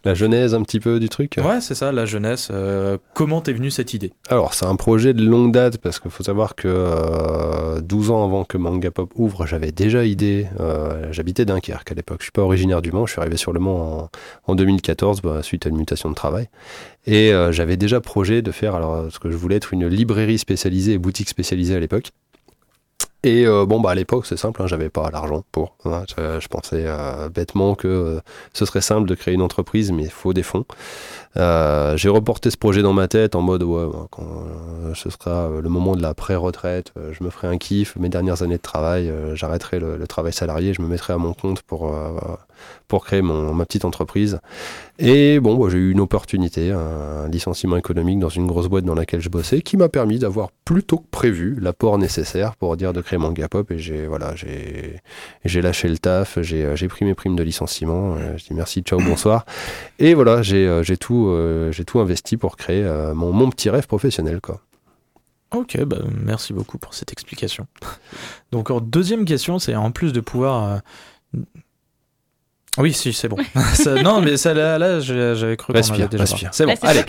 [0.04, 1.36] La genèse un petit peu du truc?
[1.42, 2.48] Ouais, c'est ça, la jeunesse.
[2.50, 4.12] euh, comment t'es venue cette idée?
[4.28, 8.24] Alors, c'est un projet de longue date parce qu'il faut savoir que euh, 12 ans
[8.24, 10.46] avant que Manga Pop ouvre, j'avais déjà idée.
[10.60, 12.18] euh, J'habitais Dunkerque à l'époque.
[12.20, 13.06] Je suis pas originaire du Mans.
[13.06, 14.10] Je suis arrivé sur le Mans
[14.46, 16.48] en, en 2014 bah, suite à une mutation de travail.
[17.06, 20.38] Et euh, j'avais déjà projet de faire alors ce que je voulais être une librairie
[20.38, 22.10] spécialisée et boutique spécialisée à l'époque.
[23.24, 25.76] Et euh, bon, bah à l'époque, c'est simple, hein, j'avais pas l'argent pour.
[25.86, 26.04] hein.
[26.14, 28.20] je, pensais euh, bêtement que euh,
[28.52, 30.66] ce serait simple de créer une entreprise, mais il faut des fonds.
[31.38, 35.08] Euh, j'ai reporté ce projet dans ma tête en mode ouais, bah, quand euh, ce
[35.08, 38.62] sera le moment de la pré-retraite, je me ferai un kiff, mes dernières années de
[38.62, 41.94] travail, j'arrêterai le, le travail salarié, je me mettrai à mon compte pour,
[42.88, 44.38] pour créer mon, ma petite entreprise.
[44.98, 48.94] Et bon, bah, j'ai eu une opportunité, un licenciement économique dans une grosse boîte dans
[48.94, 52.92] laquelle je bossais, qui m'a permis d'avoir plus tôt que prévu l'apport nécessaire pour dire
[52.92, 53.70] de créer Manga Pop.
[53.70, 55.00] Et j'ai voilà, j'ai
[55.44, 58.14] j'ai lâché le taf, j'ai euh, pris mes primes de licenciement.
[58.16, 59.46] euh, je dis merci, ciao, bonsoir.
[59.98, 61.34] Et voilà, j'ai euh, tout
[61.70, 64.60] j'ai tout investi pour créer mon, mon petit rêve professionnel quoi.
[65.54, 67.66] Ok, bah, merci beaucoup pour cette explication.
[68.50, 70.80] Donc, en deuxième question, c'est en plus de pouvoir.
[72.78, 73.36] Oui, si, c'est bon.
[73.74, 76.48] Ça- non, mais ça, là, là j'avais cru qu'on avait déjà parlé.
[76.52, 77.04] C'est bon, Là, allez.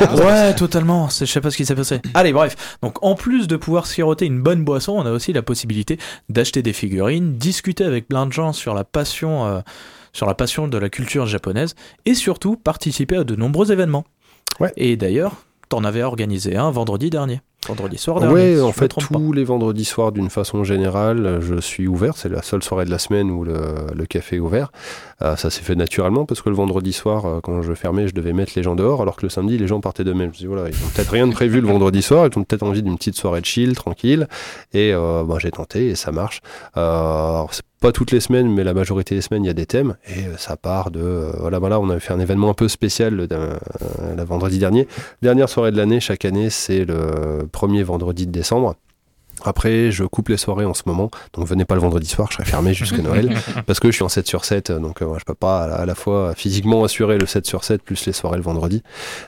[0.00, 0.14] là.
[0.24, 1.08] Ouais, totalement.
[1.08, 2.00] Je sais pas ce qui s'est passé.
[2.14, 2.76] Allez, bref.
[2.82, 6.62] Donc, en plus de pouvoir siroter une bonne boisson, on a aussi la possibilité d'acheter
[6.62, 9.60] des figurines, discuter avec plein de gens sur la passion, euh,
[10.12, 11.74] sur la passion de la culture japonaise,
[12.06, 14.04] et surtout participer à de nombreux événements.
[14.60, 14.72] Ouais.
[14.76, 15.32] Et d'ailleurs,
[15.68, 17.40] t'en avais organisé un vendredi dernier.
[17.66, 22.16] Vendredi soir si en fait, tous les vendredis soirs, d'une façon générale, je suis ouvert.
[22.16, 23.58] C'est la seule soirée de la semaine où le,
[23.94, 24.70] le café est ouvert.
[25.22, 28.14] Euh, ça s'est fait naturellement parce que le vendredi soir, euh, quand je fermais, je
[28.14, 30.28] devais mettre les gens dehors, alors que le samedi, les gens partaient d'eux-mêmes.
[30.28, 32.38] Je me suis dit, voilà, ils ont peut-être rien de prévu le vendredi soir, ils
[32.38, 34.28] ont peut-être envie d'une petite soirée de chill, tranquille.
[34.72, 36.40] Et euh, ben, j'ai tenté et ça marche.
[36.76, 39.66] Euh, c'est pas toutes les semaines, mais la majorité des semaines, il y a des
[39.66, 39.96] thèmes.
[40.08, 41.00] Et euh, ça part de.
[41.00, 43.56] euh, voilà, voilà, on avait fait un événement un peu spécial le, euh,
[44.16, 44.88] le vendredi dernier.
[45.22, 48.74] Dernière soirée de l'année, chaque année, c'est le premier vendredi de décembre.
[49.44, 52.36] Après, je coupe les soirées en ce moment, donc venez pas le vendredi soir, je
[52.36, 53.34] serai fermé jusqu'à Noël,
[53.66, 55.94] parce que je suis en 7 sur 7, donc euh, je peux pas à la,
[55.94, 58.82] fois physiquement assurer le 7 sur 7 plus les soirées le vendredi.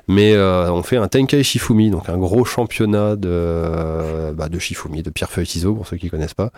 [0.09, 5.03] Mais euh, on fait un Tenkai Shifumi, donc un gros championnat de, bah, de Shifumi,
[5.03, 6.51] de pierre feuille ciseaux pour ceux qui connaissent pas.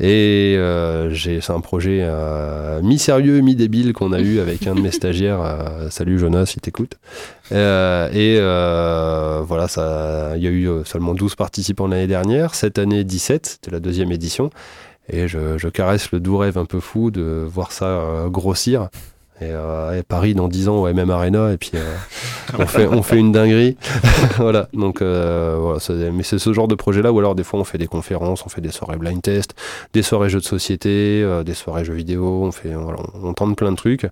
[0.00, 4.80] Et euh, j'ai, c'est un projet euh, mi-sérieux, mi-débile qu'on a eu avec un de
[4.80, 5.40] mes stagiaires.
[5.40, 6.96] euh, salut Jonas, si t'écoutes.
[7.52, 12.54] Euh, et euh, voilà, ça, il y a eu euh, seulement 12 participants l'année dernière.
[12.54, 14.50] Cette année, 17, c'était la deuxième édition.
[15.10, 18.88] Et je, je caresse le doux rêve un peu fou de voir ça euh, grossir.
[19.40, 21.96] Et, euh, et Paris dans 10 ans au MM Arena, et puis euh,
[22.58, 23.76] on, fait, on fait une dinguerie.
[24.36, 27.64] voilà, donc euh, voilà, mais c'est ce genre de projet-là, ou alors des fois on
[27.64, 29.54] fait des conférences, on fait des soirées blind test,
[29.92, 33.32] des soirées jeux de société, euh, des soirées jeux vidéo, on, fait, voilà, on, on
[33.34, 34.08] tente plein de trucs.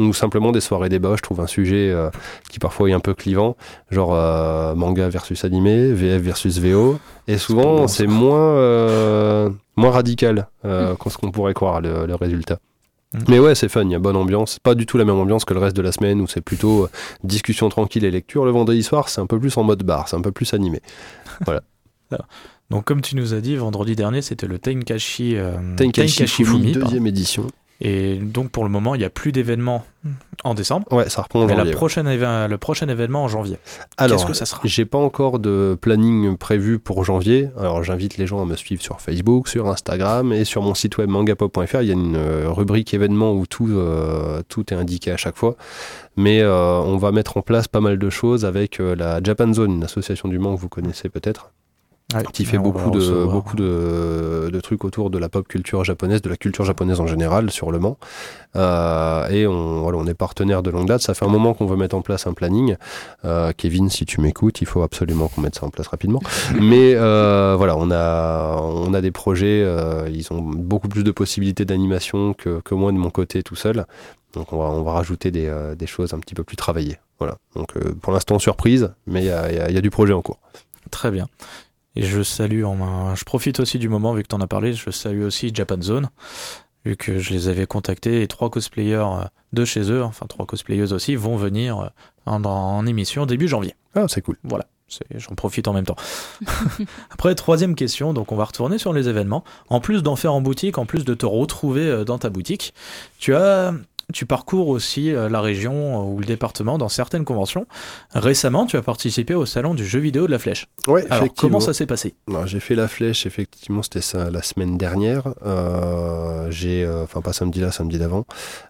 [0.00, 2.08] Ou simplement des soirées débat, je trouve un sujet euh,
[2.50, 3.56] qui parfois est un peu clivant,
[3.90, 6.98] genre euh, manga versus animé, VF versus VO.
[7.28, 12.14] Et souvent, c'est moins, euh, moins radical euh, que ce qu'on pourrait croire le, le
[12.14, 12.58] résultat.
[13.12, 13.18] Mm.
[13.28, 14.58] Mais ouais, c'est fun, il y a bonne ambiance.
[14.58, 16.84] Pas du tout la même ambiance que le reste de la semaine où c'est plutôt
[16.84, 16.90] euh,
[17.24, 18.44] discussion tranquille et lecture.
[18.44, 20.80] Le vendredi soir, c'est un peu plus en mode bar, c'est un peu plus animé.
[21.44, 21.62] Voilà.
[22.70, 27.06] Donc, comme tu nous as dit, vendredi dernier, c'était le Tenkashi, euh, Tenkaichi Fumi, deuxième
[27.06, 27.46] édition.
[27.80, 29.84] Et donc, pour le moment, il n'y a plus d'événements
[30.44, 30.86] en décembre.
[30.92, 33.58] Ouais, ça reprend en Mais janvier, prochaine le prochain événement en janvier.
[33.96, 34.60] Alors, Qu'est-ce que ça sera?
[34.64, 37.48] J'ai pas encore de planning prévu pour janvier.
[37.58, 40.98] Alors, j'invite les gens à me suivre sur Facebook, sur Instagram et sur mon site
[40.98, 41.82] web mangapop.fr.
[41.82, 45.36] Il y a une euh, rubrique événements où tout, euh, tout est indiqué à chaque
[45.36, 45.56] fois.
[46.16, 49.52] Mais euh, on va mettre en place pas mal de choses avec euh, la Japan
[49.52, 51.50] Zone, une association du Mans que vous connaissez peut-être.
[52.14, 56.22] Ouais, qui fait beaucoup de, beaucoup de, de trucs autour de la pop culture japonaise,
[56.22, 57.98] de la culture japonaise en général sur le Mans.
[58.56, 61.02] Euh, et on, voilà, on est partenaire de longue date.
[61.02, 62.76] Ça fait un moment qu'on veut mettre en place un planning.
[63.24, 66.20] Euh, Kevin, si tu m'écoutes, il faut absolument qu'on mette ça en place rapidement.
[66.60, 69.64] Mais euh, voilà, on a, on a des projets.
[70.12, 73.86] ils ont beaucoup plus de possibilités d'animation que, que moi de mon côté tout seul.
[74.34, 76.98] Donc on va, on va rajouter des, des choses un petit peu plus travaillées.
[77.18, 77.36] Voilà.
[77.54, 79.90] Donc pour l'instant surprise, mais il y a, il y a- il y a du
[79.90, 80.38] projet en cours.
[80.90, 81.28] Très bien.
[81.96, 84.46] Et je salue, en main- je profite aussi du moment, vu que tu en as
[84.46, 86.08] parlé, je salue aussi Japan Zone,
[86.84, 90.46] vu que je les avais contactés, et trois cosplayers euh, de chez eux, enfin trois
[90.46, 91.86] cosplayeuses aussi, vont venir euh,
[92.26, 93.74] en, en émission début janvier.
[93.96, 94.36] Ah, c'est cool.
[94.44, 94.66] Voilà,
[95.16, 95.96] j'en profite en même temps.
[97.10, 99.42] Après, troisième question, donc on va retourner sur les événements.
[99.68, 102.72] En plus d'en faire en boutique, en plus de te retrouver euh, dans ta boutique,
[103.18, 103.74] tu as...
[104.12, 107.66] Tu parcours aussi euh, la région euh, ou le département dans certaines conventions.
[108.14, 110.66] Récemment, tu as participé au salon du jeu vidéo de la Flèche.
[110.86, 111.48] Ouais, Alors, effectivement.
[111.50, 112.14] comment ça s'est passé?
[112.28, 115.34] Alors, J'ai fait la flèche, effectivement, c'était ça la semaine dernière.
[115.44, 118.24] Euh, j'ai, euh, enfin pas samedi là, samedi d'avant.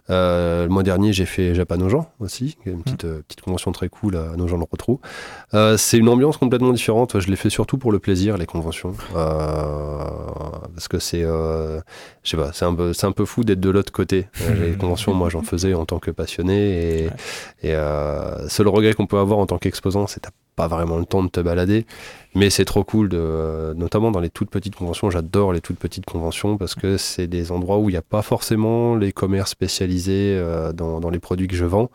[0.09, 3.71] Euh, le mois dernier, j'ai fait Japan aux gens aussi, une petite, euh, petite convention
[3.71, 4.99] très cool à nos gens le retrou.
[5.53, 7.19] Euh, c'est une ambiance complètement différente.
[7.19, 11.81] Je l'ai fait surtout pour le plaisir, les conventions, parce que c'est, je
[12.29, 14.27] sais pas, c'est un peu, un peu fou d'être de l'autre côté.
[14.59, 17.05] Les conventions, moi, j'en faisais en tant que passionné, et,
[17.63, 20.97] et euh, seul regret qu'on peut avoir en tant qu'exposant, c'est que t'as pas vraiment
[20.97, 21.85] le temps de te balader.
[22.35, 25.09] Mais c'est trop cool, de, notamment dans les toutes petites conventions.
[25.09, 28.21] J'adore les toutes petites conventions parce que c'est des endroits où il n'y a pas
[28.21, 31.89] forcément les commerces spécialisés euh, dans, dans les produits que je vends.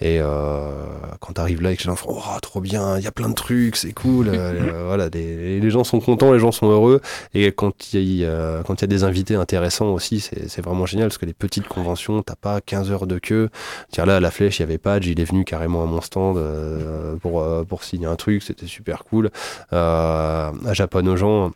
[0.00, 0.72] Et euh,
[1.20, 3.12] quand tu arrives là et que les gens font oh, trop bien, il y a
[3.12, 4.28] plein de trucs, c'est cool.
[4.28, 7.00] euh, voilà, des- les gens sont contents, les gens sont heureux.
[7.32, 11.08] Et quand il y, a- quand y a des invités intéressants aussi, c'est vraiment génial
[11.08, 13.50] parce que les petites conventions, t'as pas 15 heures de queue.
[13.92, 16.00] Tiens, là, à la flèche, il y avait Page, il est venu carrément à mon
[16.00, 19.30] stand euh, pour, euh, pour signer un truc, c'était super cool.
[19.72, 21.52] Euh, à Japan aux gens.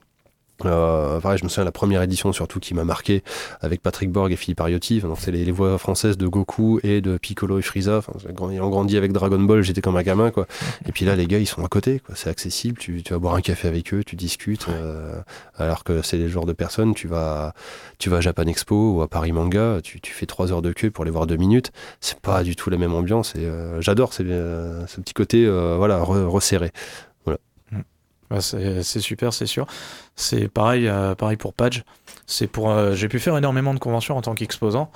[0.64, 3.22] Euh, pareil, je me souviens la première édition surtout qui m'a marqué
[3.60, 5.00] avec Patrick Borg et Philippe Ariotti.
[5.00, 7.98] Donc c'est les, les voix françaises de Goku et de Piccolo et Frieza.
[7.98, 10.46] Enfin, grand- ayant grandi avec Dragon Ball, j'étais comme un gamin quoi.
[10.86, 12.00] Et puis là, les gars, ils sont à côté.
[12.00, 12.14] quoi.
[12.16, 12.78] C'est accessible.
[12.78, 14.66] Tu, tu vas boire un café avec eux, tu discutes.
[14.68, 15.20] euh,
[15.56, 16.94] alors que c'est les genres de personnes.
[16.94, 17.54] Tu vas,
[17.98, 19.78] tu vas à Japan Expo ou à Paris Manga.
[19.82, 21.70] Tu, tu fais trois heures de queue pour les voir deux minutes.
[22.00, 23.34] C'est pas du tout la même ambiance.
[23.36, 26.72] Et euh, j'adore euh, ce petit côté, euh, voilà, re- resserré.
[28.30, 29.66] Bah, c'est super, c'est sûr.
[30.16, 31.84] C'est pareil, euh, pareil pour Page.
[32.26, 34.90] C'est pour, euh, j'ai pu faire énormément de conventions en tant qu'exposant,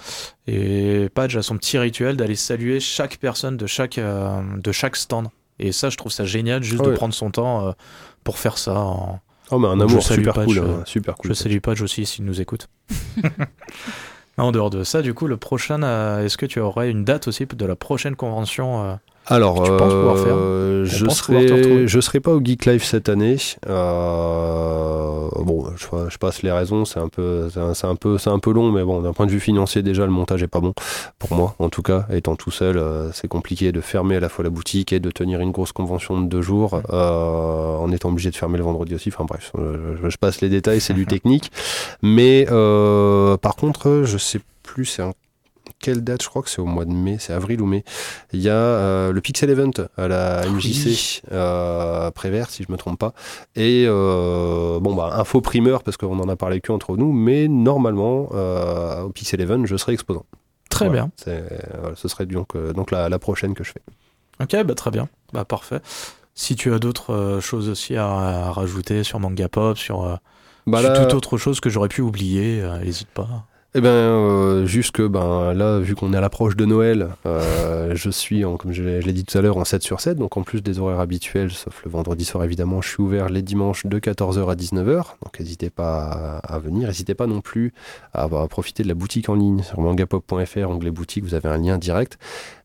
[0.47, 4.97] et Page a son petit rituel d'aller saluer chaque personne de chaque, euh, de chaque
[4.97, 5.29] stand.
[5.59, 6.95] Et ça, je trouve ça génial, juste de ouais.
[6.95, 7.75] prendre son temps
[8.25, 8.75] pour faire ça.
[8.79, 9.21] en-
[9.51, 11.29] Oh, mais un Donc, amour super Page, cool, hein, super cool.
[11.29, 12.69] Je salue Page aussi s'il nous écoute.
[14.39, 15.81] en dehors de ça, du coup, le prochain,
[16.25, 20.17] est-ce que tu aurais une date aussi de la prochaine convention Alors, tu penses pouvoir
[20.17, 23.37] euh, faire je serai, je serai pas au Geek Live cette année.
[23.69, 26.85] Euh, bon, je, je passe les raisons.
[26.85, 29.27] C'est un peu, c'est un, un peu, c'est un peu long, mais bon, d'un point
[29.27, 30.75] de vue financier, déjà, le montage est pas bon
[31.19, 32.07] pour moi, en tout cas.
[32.13, 35.11] Étant tout seul, euh, c'est compliqué de fermer à la fois la boutique et de
[35.11, 39.11] tenir une grosse convention de deux jours, en étant obligé de fermer le vendredi aussi.
[39.15, 41.53] Enfin bref, je, je passe les détails, c'est du technique.
[42.03, 45.13] Mais euh, par contre, je sais plus, c'est un
[45.83, 46.23] quelle date?
[46.23, 47.85] Je crois que c'est au mois de mai, c'est avril ou mai.
[48.33, 52.79] Il y a euh, le Pixel Event à la MJC euh, Prévert, si je me
[52.79, 53.13] trompe pas.
[53.57, 57.49] Et euh, bon, bah, info primeur, parce qu'on en a parlé que entre nous, mais
[57.49, 58.29] normalement,
[59.05, 60.25] au Pixel Event, je serai exposant.
[60.71, 61.11] Très Voilà, bien.
[61.17, 61.45] c'est-
[61.81, 63.83] voilà, ce serait donc, donc la, la prochaine que je fais.
[64.43, 65.81] Ok, bah très bien, bah parfait.
[66.35, 70.19] Si tu as d'autres choses aussi à, à rajouter sur Manga Pop, sur,
[70.67, 73.29] Bah là- toute autre chose que j'aurais pu oublier, euh, n'hésite pas.
[73.75, 77.95] Eh ben, euh, juste que ben là, vu qu'on est à l'approche de Noël, euh,
[77.95, 80.37] je suis, en, comme je l'ai dit tout à l'heure, en 7 sur 7, donc
[80.37, 83.87] en plus des horaires habituels, sauf le vendredi soir évidemment, je suis ouvert les dimanches
[83.87, 86.03] de 14h à 19h, donc n'hésitez pas
[86.45, 87.73] à, à venir, n'hésitez pas non plus
[88.13, 91.57] à, à profiter de la boutique en ligne sur mangapop.fr, onglet boutique, vous avez un
[91.57, 92.19] lien direct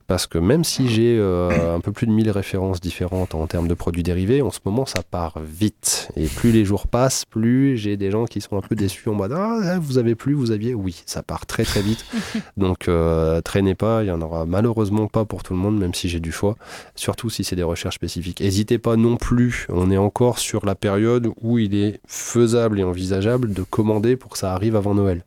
[0.07, 3.67] Parce que même si j'ai euh, un peu plus de 1000 références différentes en termes
[3.67, 6.09] de produits dérivés, en ce moment ça part vite.
[6.15, 9.15] Et plus les jours passent, plus j'ai des gens qui sont un peu déçus en
[9.15, 12.05] mode Ah, vous avez plus, vous aviez Oui, ça part très très vite.
[12.57, 15.93] Donc euh, traînez pas, il y en aura malheureusement pas pour tout le monde, même
[15.93, 16.55] si j'ai du choix.
[16.95, 18.39] Surtout si c'est des recherches spécifiques.
[18.39, 22.83] N'hésitez pas non plus, on est encore sur la période où il est faisable et
[22.83, 25.25] envisageable de commander pour que ça arrive avant Noël.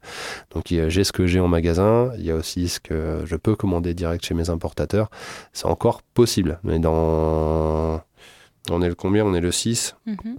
[0.54, 3.54] Donc j'ai ce que j'ai en magasin, il y a aussi ce que je peux
[3.54, 4.69] commander direct chez mes importateurs.
[5.52, 6.58] C'est encore possible.
[6.64, 8.00] Mais dans.
[8.70, 9.24] On est le combien?
[9.24, 10.36] On est le 6 Mhm.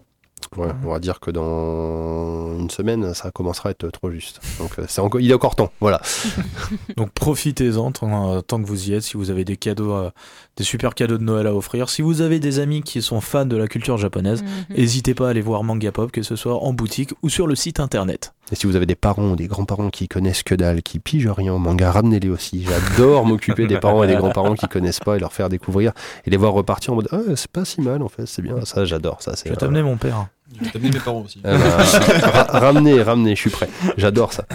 [0.58, 4.42] Ouais, on va dire que dans une semaine, ça commencera à être trop juste.
[4.60, 6.02] Donc euh, c'est encore, il est encore temps, voilà.
[6.98, 10.10] Donc profitez-en tant, euh, tant que vous y êtes, si vous avez des cadeaux, euh,
[10.58, 11.90] des super cadeaux de Noël à offrir.
[11.90, 14.76] Si vous avez des amis qui sont fans de la culture japonaise, Mhm.
[14.78, 17.56] n'hésitez pas à aller voir Manga Pop, que ce soit en boutique ou sur le
[17.56, 18.34] site internet.
[18.52, 21.30] Et si vous avez des parents ou des grands-parents qui connaissent que dalle, qui pigent
[21.30, 22.66] rien en manga, ramenez-les aussi.
[22.66, 25.94] J'adore m'occuper des parents et des grands-parents qui connaissent pas et leur faire découvrir
[26.26, 28.64] et les voir repartir en mode ah, c'est pas si mal en fait, c'est bien.
[28.66, 29.22] Ça, j'adore.
[29.22, 29.48] Ça, c'est.
[29.48, 30.28] Je vais t'amener mon père.
[30.60, 31.40] Je vais t'amener mes parents aussi.
[31.40, 31.58] Eh ben,
[32.24, 33.70] ra- ramenez, ramenez, je suis prêt.
[33.98, 34.46] J'adore ça.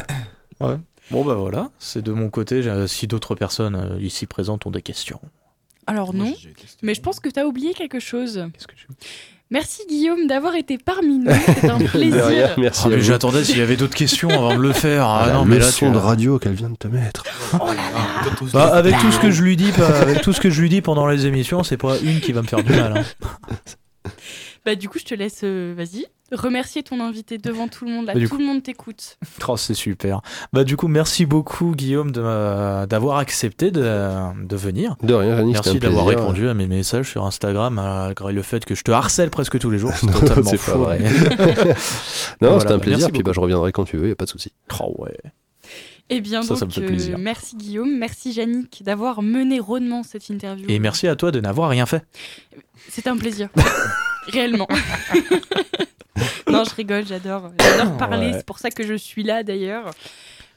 [0.60, 0.76] Ouais.
[1.10, 2.62] Bon bah voilà, c'est de mon côté.
[2.62, 5.20] J'ai- Si d'autres personnes euh, ici présentes ont des questions.
[5.86, 6.34] Alors non,
[6.82, 8.44] mais je pense que tu as oublié quelque chose.
[9.50, 11.30] Merci Guillaume d'avoir été parmi nous.
[11.60, 12.26] C'est un plaisir.
[12.26, 12.98] rien, merci Ah.
[12.98, 15.06] J'attendais s'il y avait d'autres questions avant de le faire.
[15.06, 17.22] Ah, la non, mais là, tu- de radio qu'elle vient de te mettre.
[18.52, 20.68] Bah, avec tout ce que je lui dis, pas- avec tout ce que je lui
[20.68, 22.98] dis pendant les émissions, c'est pas une qui va me faire du mal.
[22.98, 24.10] hein.
[24.64, 28.06] Bah du coup, je te laisse, euh, vas-y, remercier ton invité devant tout le monde.
[28.06, 29.16] Là, Bah, tout coup- le monde t'écoute.
[29.48, 30.20] Oh, c'est super.
[30.52, 33.80] Bah du coup, merci beaucoup Guillaume de m'a- d'avoir accepté de,
[34.44, 34.96] de venir.
[35.02, 38.42] De rien, Yannick, Merci c'était un d'avoir répondu à mes messages sur Instagram malgré le
[38.42, 39.92] fait que je te harcèle presque tous les jours.
[40.00, 40.78] C'est totalement pas faux.
[40.78, 40.98] vrai.
[41.00, 41.04] non,
[42.40, 43.10] Voilà, c'était un plaisir.
[43.12, 44.52] Puis bah, je reviendrai quand tu veux, y a pas de souci.
[44.80, 45.16] Oh ouais.
[46.08, 47.18] Eh bien Ça, ça donc, me fait euh, plaisir.
[47.18, 50.64] merci Guillaume, merci Yannick d'avoir mené rondement cette interview.
[50.68, 52.04] Et merci à toi de n'avoir rien fait.
[52.88, 53.48] C'est un plaisir.
[54.28, 54.68] Réellement.
[56.48, 57.50] non, je rigole, j'adore.
[57.60, 58.32] J'adore parler, Ouais.
[58.38, 59.90] c'est pour ça que je suis là d'ailleurs.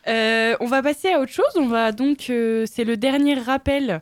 [0.08, 1.46] Euh, on va passer à autre chose.
[1.56, 4.02] On va donc, euh, c'est le dernier rappel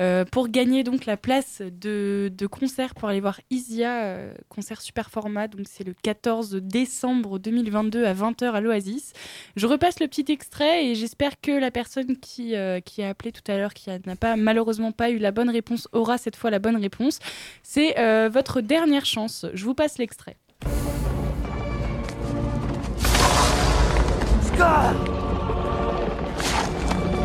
[0.00, 5.10] euh, pour gagner donc la place de, concert pour aller voir Isia, euh, concert super
[5.10, 5.48] format.
[5.48, 9.12] Donc c'est le 14 décembre 2022 à 20h à l'Oasis.
[9.56, 13.42] Je repasse le petit extrait et j'espère que la personne qui, euh, a appelé tout
[13.50, 16.58] à l'heure, qui n'a pas malheureusement pas eu la bonne réponse, aura cette fois la
[16.58, 17.18] bonne réponse.
[17.62, 17.94] C'est
[18.28, 19.46] votre dernière chance.
[19.54, 20.36] Je vous passe l'extrait.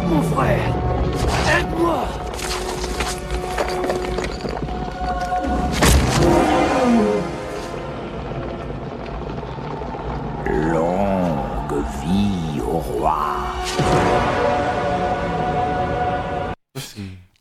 [0.07, 0.73] Mon frère
[1.57, 2.24] Aide-moi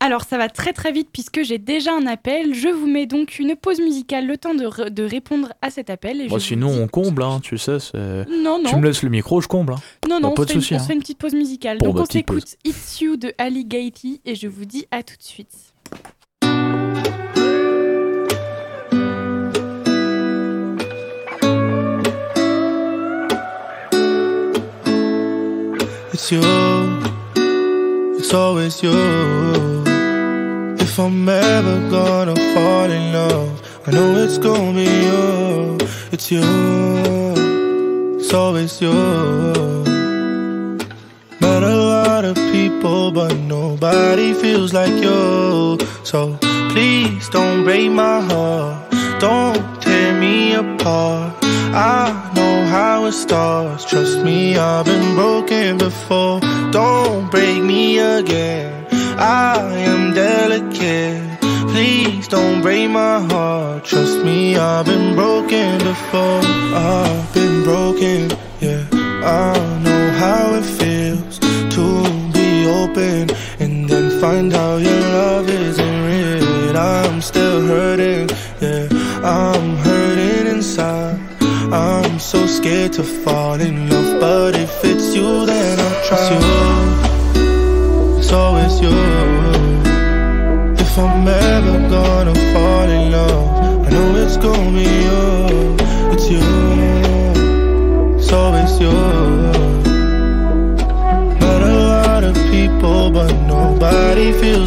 [0.04, 2.52] Alors ça va très très vite puisque j'ai déjà un appel.
[2.54, 6.20] Je vous mets donc une pause musicale, le temps de, de répondre à cet appel.
[6.20, 7.78] Et Moi, je sinon, vous dis- on comble, hein, tu sais.
[7.80, 7.96] c'est-
[8.28, 8.68] Non, non.
[8.68, 9.72] Tu me laisses le micro, je comble.
[9.72, 9.76] hein.
[10.06, 10.74] Non, non, Bah, on, pas se de fait, une- souci.
[10.74, 10.80] on hein.
[10.80, 11.78] fait une petite pause musicale.
[11.78, 15.02] Bon, donc bah, on s'écoute It's You de Ali Gaiti et je vous dis à
[15.02, 15.72] tout de suite.
[26.12, 26.40] It's you,
[28.18, 29.73] it's always you.
[30.86, 35.78] If I'm ever gonna fall in love, I know it's gonna be you.
[36.12, 36.44] It's you,
[38.18, 38.92] it's always you.
[41.40, 45.78] Met a lot of people, but nobody feels like you.
[46.04, 46.36] So
[46.72, 51.32] please don't break my heart, don't tear me apart.
[51.42, 53.86] I know how it starts.
[53.86, 56.40] Trust me, I've been broken before.
[56.70, 58.83] Don't break me again.
[59.18, 61.40] I am delicate.
[61.70, 63.84] Please don't break my heart.
[63.84, 66.40] Trust me, I've been broken before.
[66.42, 68.84] I've been broken, yeah.
[68.92, 69.52] I
[69.84, 71.84] know how it feels to
[72.32, 76.76] be open and then find out your love isn't real.
[76.76, 78.28] I'm still hurting,
[78.60, 78.88] yeah.
[79.22, 81.20] I'm hurting inside.
[81.72, 86.73] I'm so scared to fall in love, but if it's you, then I'll trust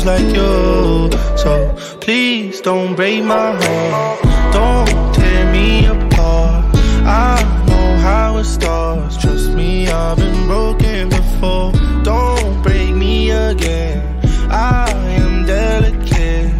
[0.08, 1.10] like you.
[1.36, 4.24] So please don't break my heart.
[4.53, 6.64] Don't tear me apart.
[7.05, 9.18] I know how it starts.
[9.18, 11.74] Trust me, I've been broken before.
[12.03, 14.01] Don't break me again.
[14.49, 14.89] I
[15.24, 16.53] am delicate.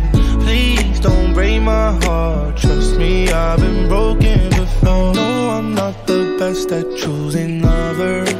[0.44, 2.58] Please don't break my heart.
[2.58, 5.14] Trust me, I've been broken before.
[5.14, 8.34] No, I'm not the best at choosing lovers.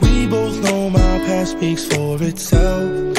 [0.00, 3.15] We both know my past speaks for itself.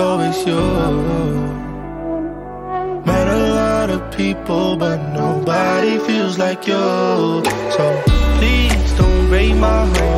[0.00, 0.60] Always you.
[3.04, 7.42] Met a lot of people, but nobody feels like you.
[7.76, 7.84] So
[8.38, 10.09] please don't break my heart.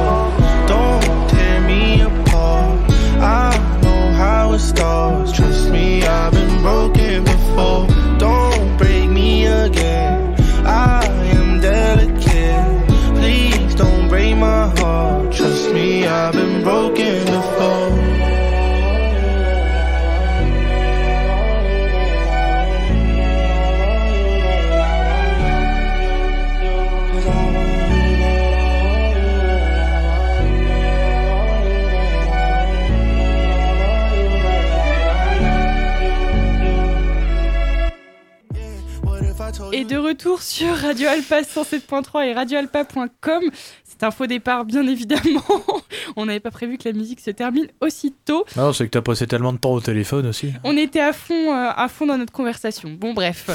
[40.22, 43.42] Retour sur Radio Alpa 107.3 et radioalpa.com.
[43.82, 45.42] C'est un faux départ, bien évidemment.
[46.16, 48.44] On n'avait pas prévu que la musique se termine aussitôt.
[48.56, 50.52] Non, c'est que t'as passé tellement de temps au téléphone aussi.
[50.62, 52.90] On était à fond, euh, à fond dans notre conversation.
[52.92, 53.50] Bon, bref.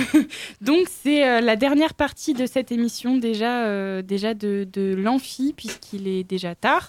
[0.60, 5.54] Donc, c'est euh, la dernière partie de cette émission, déjà, euh, déjà de, de l'amphi,
[5.56, 6.88] puisqu'il est déjà tard.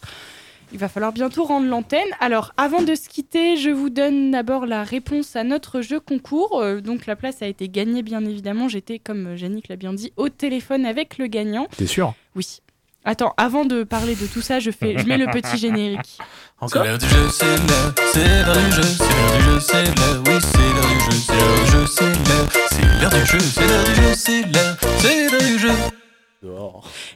[0.72, 2.08] Il va falloir bientôt rendre l'antenne.
[2.20, 6.60] Alors, avant de se quitter, je vous donne d'abord la réponse à notre jeu concours.
[6.60, 8.68] Euh, donc, la place a été gagnée, bien évidemment.
[8.68, 11.68] J'étais, comme Yannick l'a bien dit, au téléphone avec le gagnant.
[11.78, 12.14] T'es sûr?
[12.36, 12.60] Oui.
[13.06, 16.18] Attends, avant de parler de tout ça, je, fais, je mets le petit générique.
[16.68, 19.84] C'est l'heure du jeu, c'est l'heure, c'est l'heure du jeu, c'est l'heure du jeu, c'est
[19.86, 23.26] l'heure, oui, c'est l'heure du jeu, c'est l'heure du jeu, c'est l'heure, c'est l'heure du
[23.26, 26.07] jeu, c'est l'heure du jeu, c'est l'heure, c'est l'heure du jeu.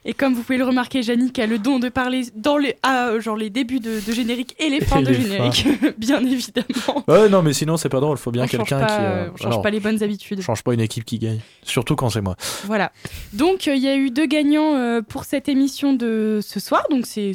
[0.06, 3.12] Et comme vous pouvez le remarquer, Yannick a le don de parler dans les, ah,
[3.20, 5.68] genre les débuts de, de générique et les fins de générique,
[5.98, 7.04] bien évidemment.
[7.08, 8.18] Ouais, non, mais sinon, c'est pas drôle.
[8.18, 8.94] Faut bien quelqu'un qui.
[9.00, 10.42] euh, on change pas les bonnes habitudes.
[10.42, 11.40] Change pas une équipe qui gagne.
[11.64, 12.36] Surtout quand c'est moi.
[12.66, 12.92] Voilà.
[13.34, 16.84] Donc, euh, il y a eu deux gagnants euh, pour cette émission de ce soir.
[16.90, 17.34] Donc, c'est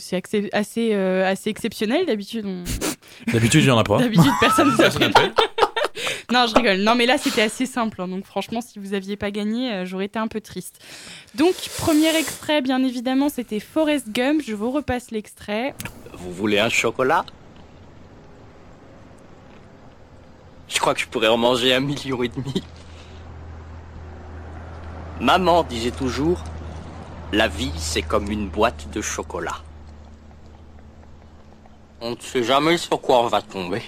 [0.52, 2.06] assez, euh, assez exceptionnel.
[2.06, 2.64] D'habitude, on...
[3.32, 3.98] D'habitude, il y en a pas.
[4.00, 5.12] D'habitude, personne ne s'appelle.
[6.32, 6.78] non, je rigole.
[6.78, 8.00] Non, mais là, c'était assez simple.
[8.02, 8.08] hein.
[8.08, 10.80] Donc, franchement, si vous aviez pas gagné, euh, j'aurais été un peu triste.
[11.34, 14.42] Donc, premier extrait, bien évidemment, c'était Forrest Gump.
[14.46, 15.74] Je vous repasse l'extrait.
[16.12, 17.24] Vous voulez un chocolat?
[20.68, 22.62] Je crois que je pourrais en manger un million et demi.
[25.20, 26.42] Maman disait toujours,
[27.32, 29.56] la vie c'est comme une boîte de chocolat.
[32.00, 33.82] On ne sait jamais sur quoi on va tomber.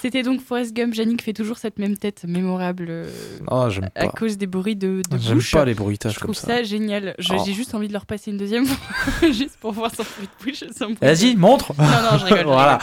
[0.00, 0.94] C'était donc Forrest Gump.
[0.94, 3.10] Yannick fait toujours cette même tête mémorable euh,
[3.50, 4.08] Ah, à pas.
[4.12, 6.58] cause des bruits de, de J'aime pas les bruitages Je comme trouve ça.
[6.58, 7.14] ça génial.
[7.18, 7.34] Oh.
[7.44, 10.28] J'ai juste envie de le repasser une deuxième fois, juste pour voir son bruit
[10.60, 10.98] de bouche.
[11.00, 11.72] Vas-y, montre.
[11.78, 12.44] Non, non, je rigole.
[12.44, 12.78] Voilà.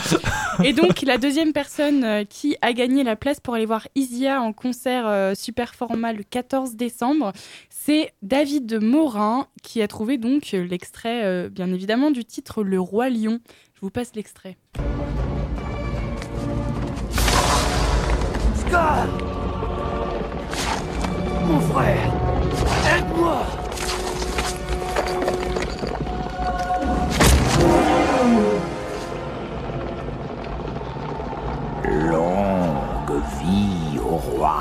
[0.63, 4.41] Et donc, la deuxième personne euh, qui a gagné la place pour aller voir Isia
[4.41, 7.33] en concert euh, super format le 14 décembre,
[7.69, 13.09] c'est David Morin qui a trouvé donc l'extrait, euh, bien évidemment, du titre Le Roi
[13.09, 13.39] Lion.
[13.75, 14.57] Je vous passe l'extrait.
[21.45, 22.13] Mon frère
[22.88, 23.45] Aide-moi
[31.84, 34.55] Longue vie au roi.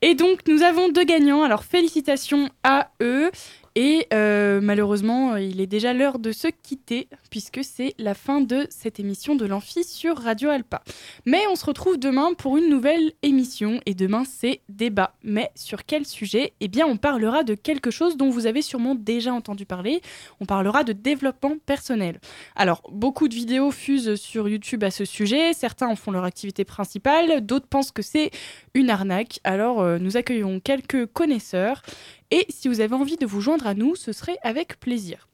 [0.00, 1.42] Et donc, nous avons deux gagnants.
[1.42, 3.30] Alors, félicitations à eux.
[3.76, 8.40] Et euh, malheureusement, euh, il est déjà l'heure de se quitter, puisque c'est la fin
[8.40, 10.84] de cette émission de l'Amphi sur Radio Alpa.
[11.26, 13.80] Mais on se retrouve demain pour une nouvelle émission.
[13.84, 15.16] Et demain, c'est débat.
[15.24, 16.52] Mais sur quel sujet?
[16.60, 20.00] Eh bien, on parlera de quelque chose dont vous avez sûrement déjà entendu parler.
[20.40, 22.20] On parlera de développement personnel.
[22.54, 25.52] Alors, beaucoup de vidéos fusent sur YouTube à ce sujet.
[25.52, 28.30] Certains en font leur activité principale, d'autres pensent que c'est
[28.74, 29.40] une arnaque.
[29.42, 31.82] Alors, euh, nous accueillons quelques connaisseurs.
[32.30, 35.28] Et si vous avez envie de vous joindre à nous, ce serait avec plaisir.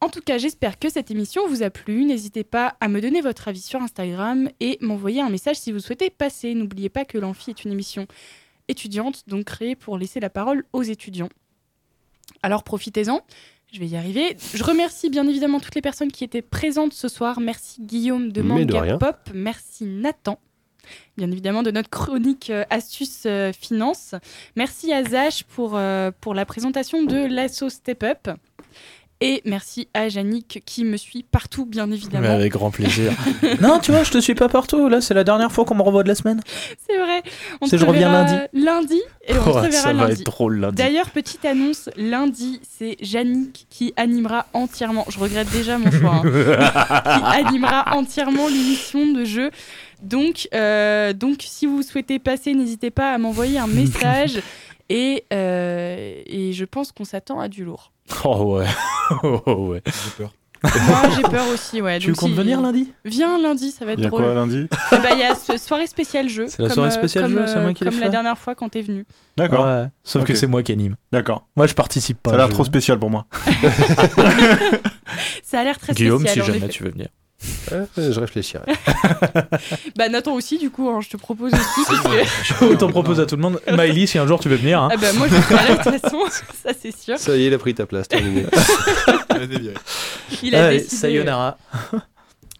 [0.00, 2.04] En tout cas, j'espère que cette émission vous a plu.
[2.04, 5.78] N'hésitez pas à me donner votre avis sur Instagram et m'envoyer un message si vous
[5.78, 6.54] souhaitez passer.
[6.54, 8.08] N'oubliez pas que l'Amphi est une émission
[8.66, 11.28] étudiante, donc créée pour laisser la parole aux étudiants.
[12.42, 13.20] Alors profitez-en,
[13.72, 14.36] je vais y arriver.
[14.54, 17.40] Je remercie bien évidemment toutes les personnes qui étaient présentes ce soir.
[17.40, 18.98] Merci Guillaume de Mais Manga.
[18.98, 20.40] Pop, merci Nathan.
[21.16, 24.14] Bien évidemment de notre chronique euh, astuces euh, finance.
[24.56, 28.28] Merci à Zach pour, euh, pour la présentation de l'asso Step Up.
[29.24, 32.28] Et merci à Yannick qui me suit partout, bien Mais évidemment.
[32.30, 33.12] avec grand plaisir.
[33.60, 34.88] non, tu vois, je te suis pas partout.
[34.88, 36.40] Là, c'est la dernière fois qu'on me revoit de la semaine.
[36.88, 37.22] C'est vrai.
[37.60, 38.34] On je reviens lundi.
[38.52, 40.20] Lundi et on Oh, se reverra ça va lundi.
[40.22, 40.74] être drôle lundi.
[40.74, 46.22] D'ailleurs, petite annonce, lundi, c'est Yannick qui animera entièrement, je regrette déjà mon choix, hein,
[46.24, 49.52] qui animera entièrement l'émission de jeu.
[50.02, 54.40] Donc, euh, donc, si vous souhaitez passer, n'hésitez pas à m'envoyer un message.
[54.88, 57.92] Et, euh, et je pense qu'on s'attend à du lourd.
[58.24, 58.66] Oh ouais.
[59.22, 59.80] oh ouais.
[59.86, 60.34] J'ai peur.
[60.64, 61.98] Moi, j'ai peur aussi, ouais.
[61.98, 62.92] Tu Donc, comptes si- venir lundi?
[63.06, 64.22] Viens lundi, ça va être Il y a drôle.
[64.24, 64.66] quoi lundi?
[64.92, 66.46] Eh ben, Il y a ce soirée spéciale jeu.
[66.48, 68.36] C'est la comme, soirée euh, spéciale comme, jeu, c'est moi qui l'ai Comme la dernière
[68.36, 69.06] fois quand t'es venu.
[69.38, 69.64] D'accord.
[69.64, 69.86] Ouais.
[70.04, 70.96] Sauf que c'est moi qui anime.
[71.10, 71.46] D'accord.
[71.56, 72.30] Moi, je participe pas.
[72.30, 73.24] Ça a l'air trop spécial pour moi.
[75.42, 76.44] Ça a l'air très Guillaume, spécial.
[76.44, 77.08] si en jamais tu veux venir.
[77.72, 78.64] Euh, je réfléchirai.
[79.96, 81.84] Bah Nathan aussi, du coup, hein, je te propose aussi.
[81.86, 83.60] que- Je t'en propose à tout le monde.
[83.70, 84.80] Miley, si un jour tu veux venir.
[84.82, 84.88] hein.
[84.92, 86.18] Ah bah moi je serai là de toute façon,
[86.64, 87.18] ça c'est sûr.
[87.18, 88.44] Ça y est, il a pris ta place, terminé.
[90.42, 90.96] Il a Allez, décidé.
[90.96, 91.56] sayonara.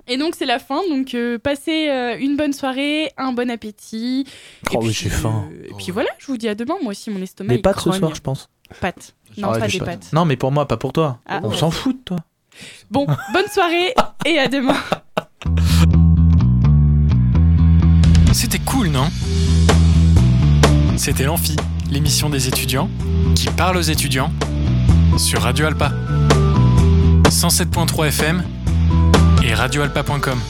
[0.09, 4.27] Et donc c'est la fin, donc euh, passez euh, une bonne soirée, un bon appétit.
[4.71, 5.45] Oh, et oui, puis, j'ai faim.
[5.53, 6.75] euh, et puis voilà, je vous dis à demain.
[6.83, 7.49] Moi aussi, mon estomac.
[7.51, 8.49] Des il pâtes ce soir, je pense.
[8.81, 9.15] Pâtes.
[9.39, 9.87] Non, Ah, pas des pâtes.
[9.89, 10.13] pâtes.
[10.13, 11.19] Non, mais pour moi, pas pour toi.
[11.27, 11.57] Ah, On ouais.
[11.57, 12.17] s'en fout de toi.
[12.91, 13.95] Bon, bonne soirée
[14.27, 14.77] et à demain.
[18.33, 19.09] C'était cool, non?
[20.97, 21.57] C'était l'Amphi,
[21.91, 22.89] l'émission des étudiants
[23.35, 24.33] qui parle aux étudiants
[25.17, 25.93] sur Radio Alpa.
[27.29, 28.45] 107.3 FM
[29.45, 30.41] et radioalpa.com.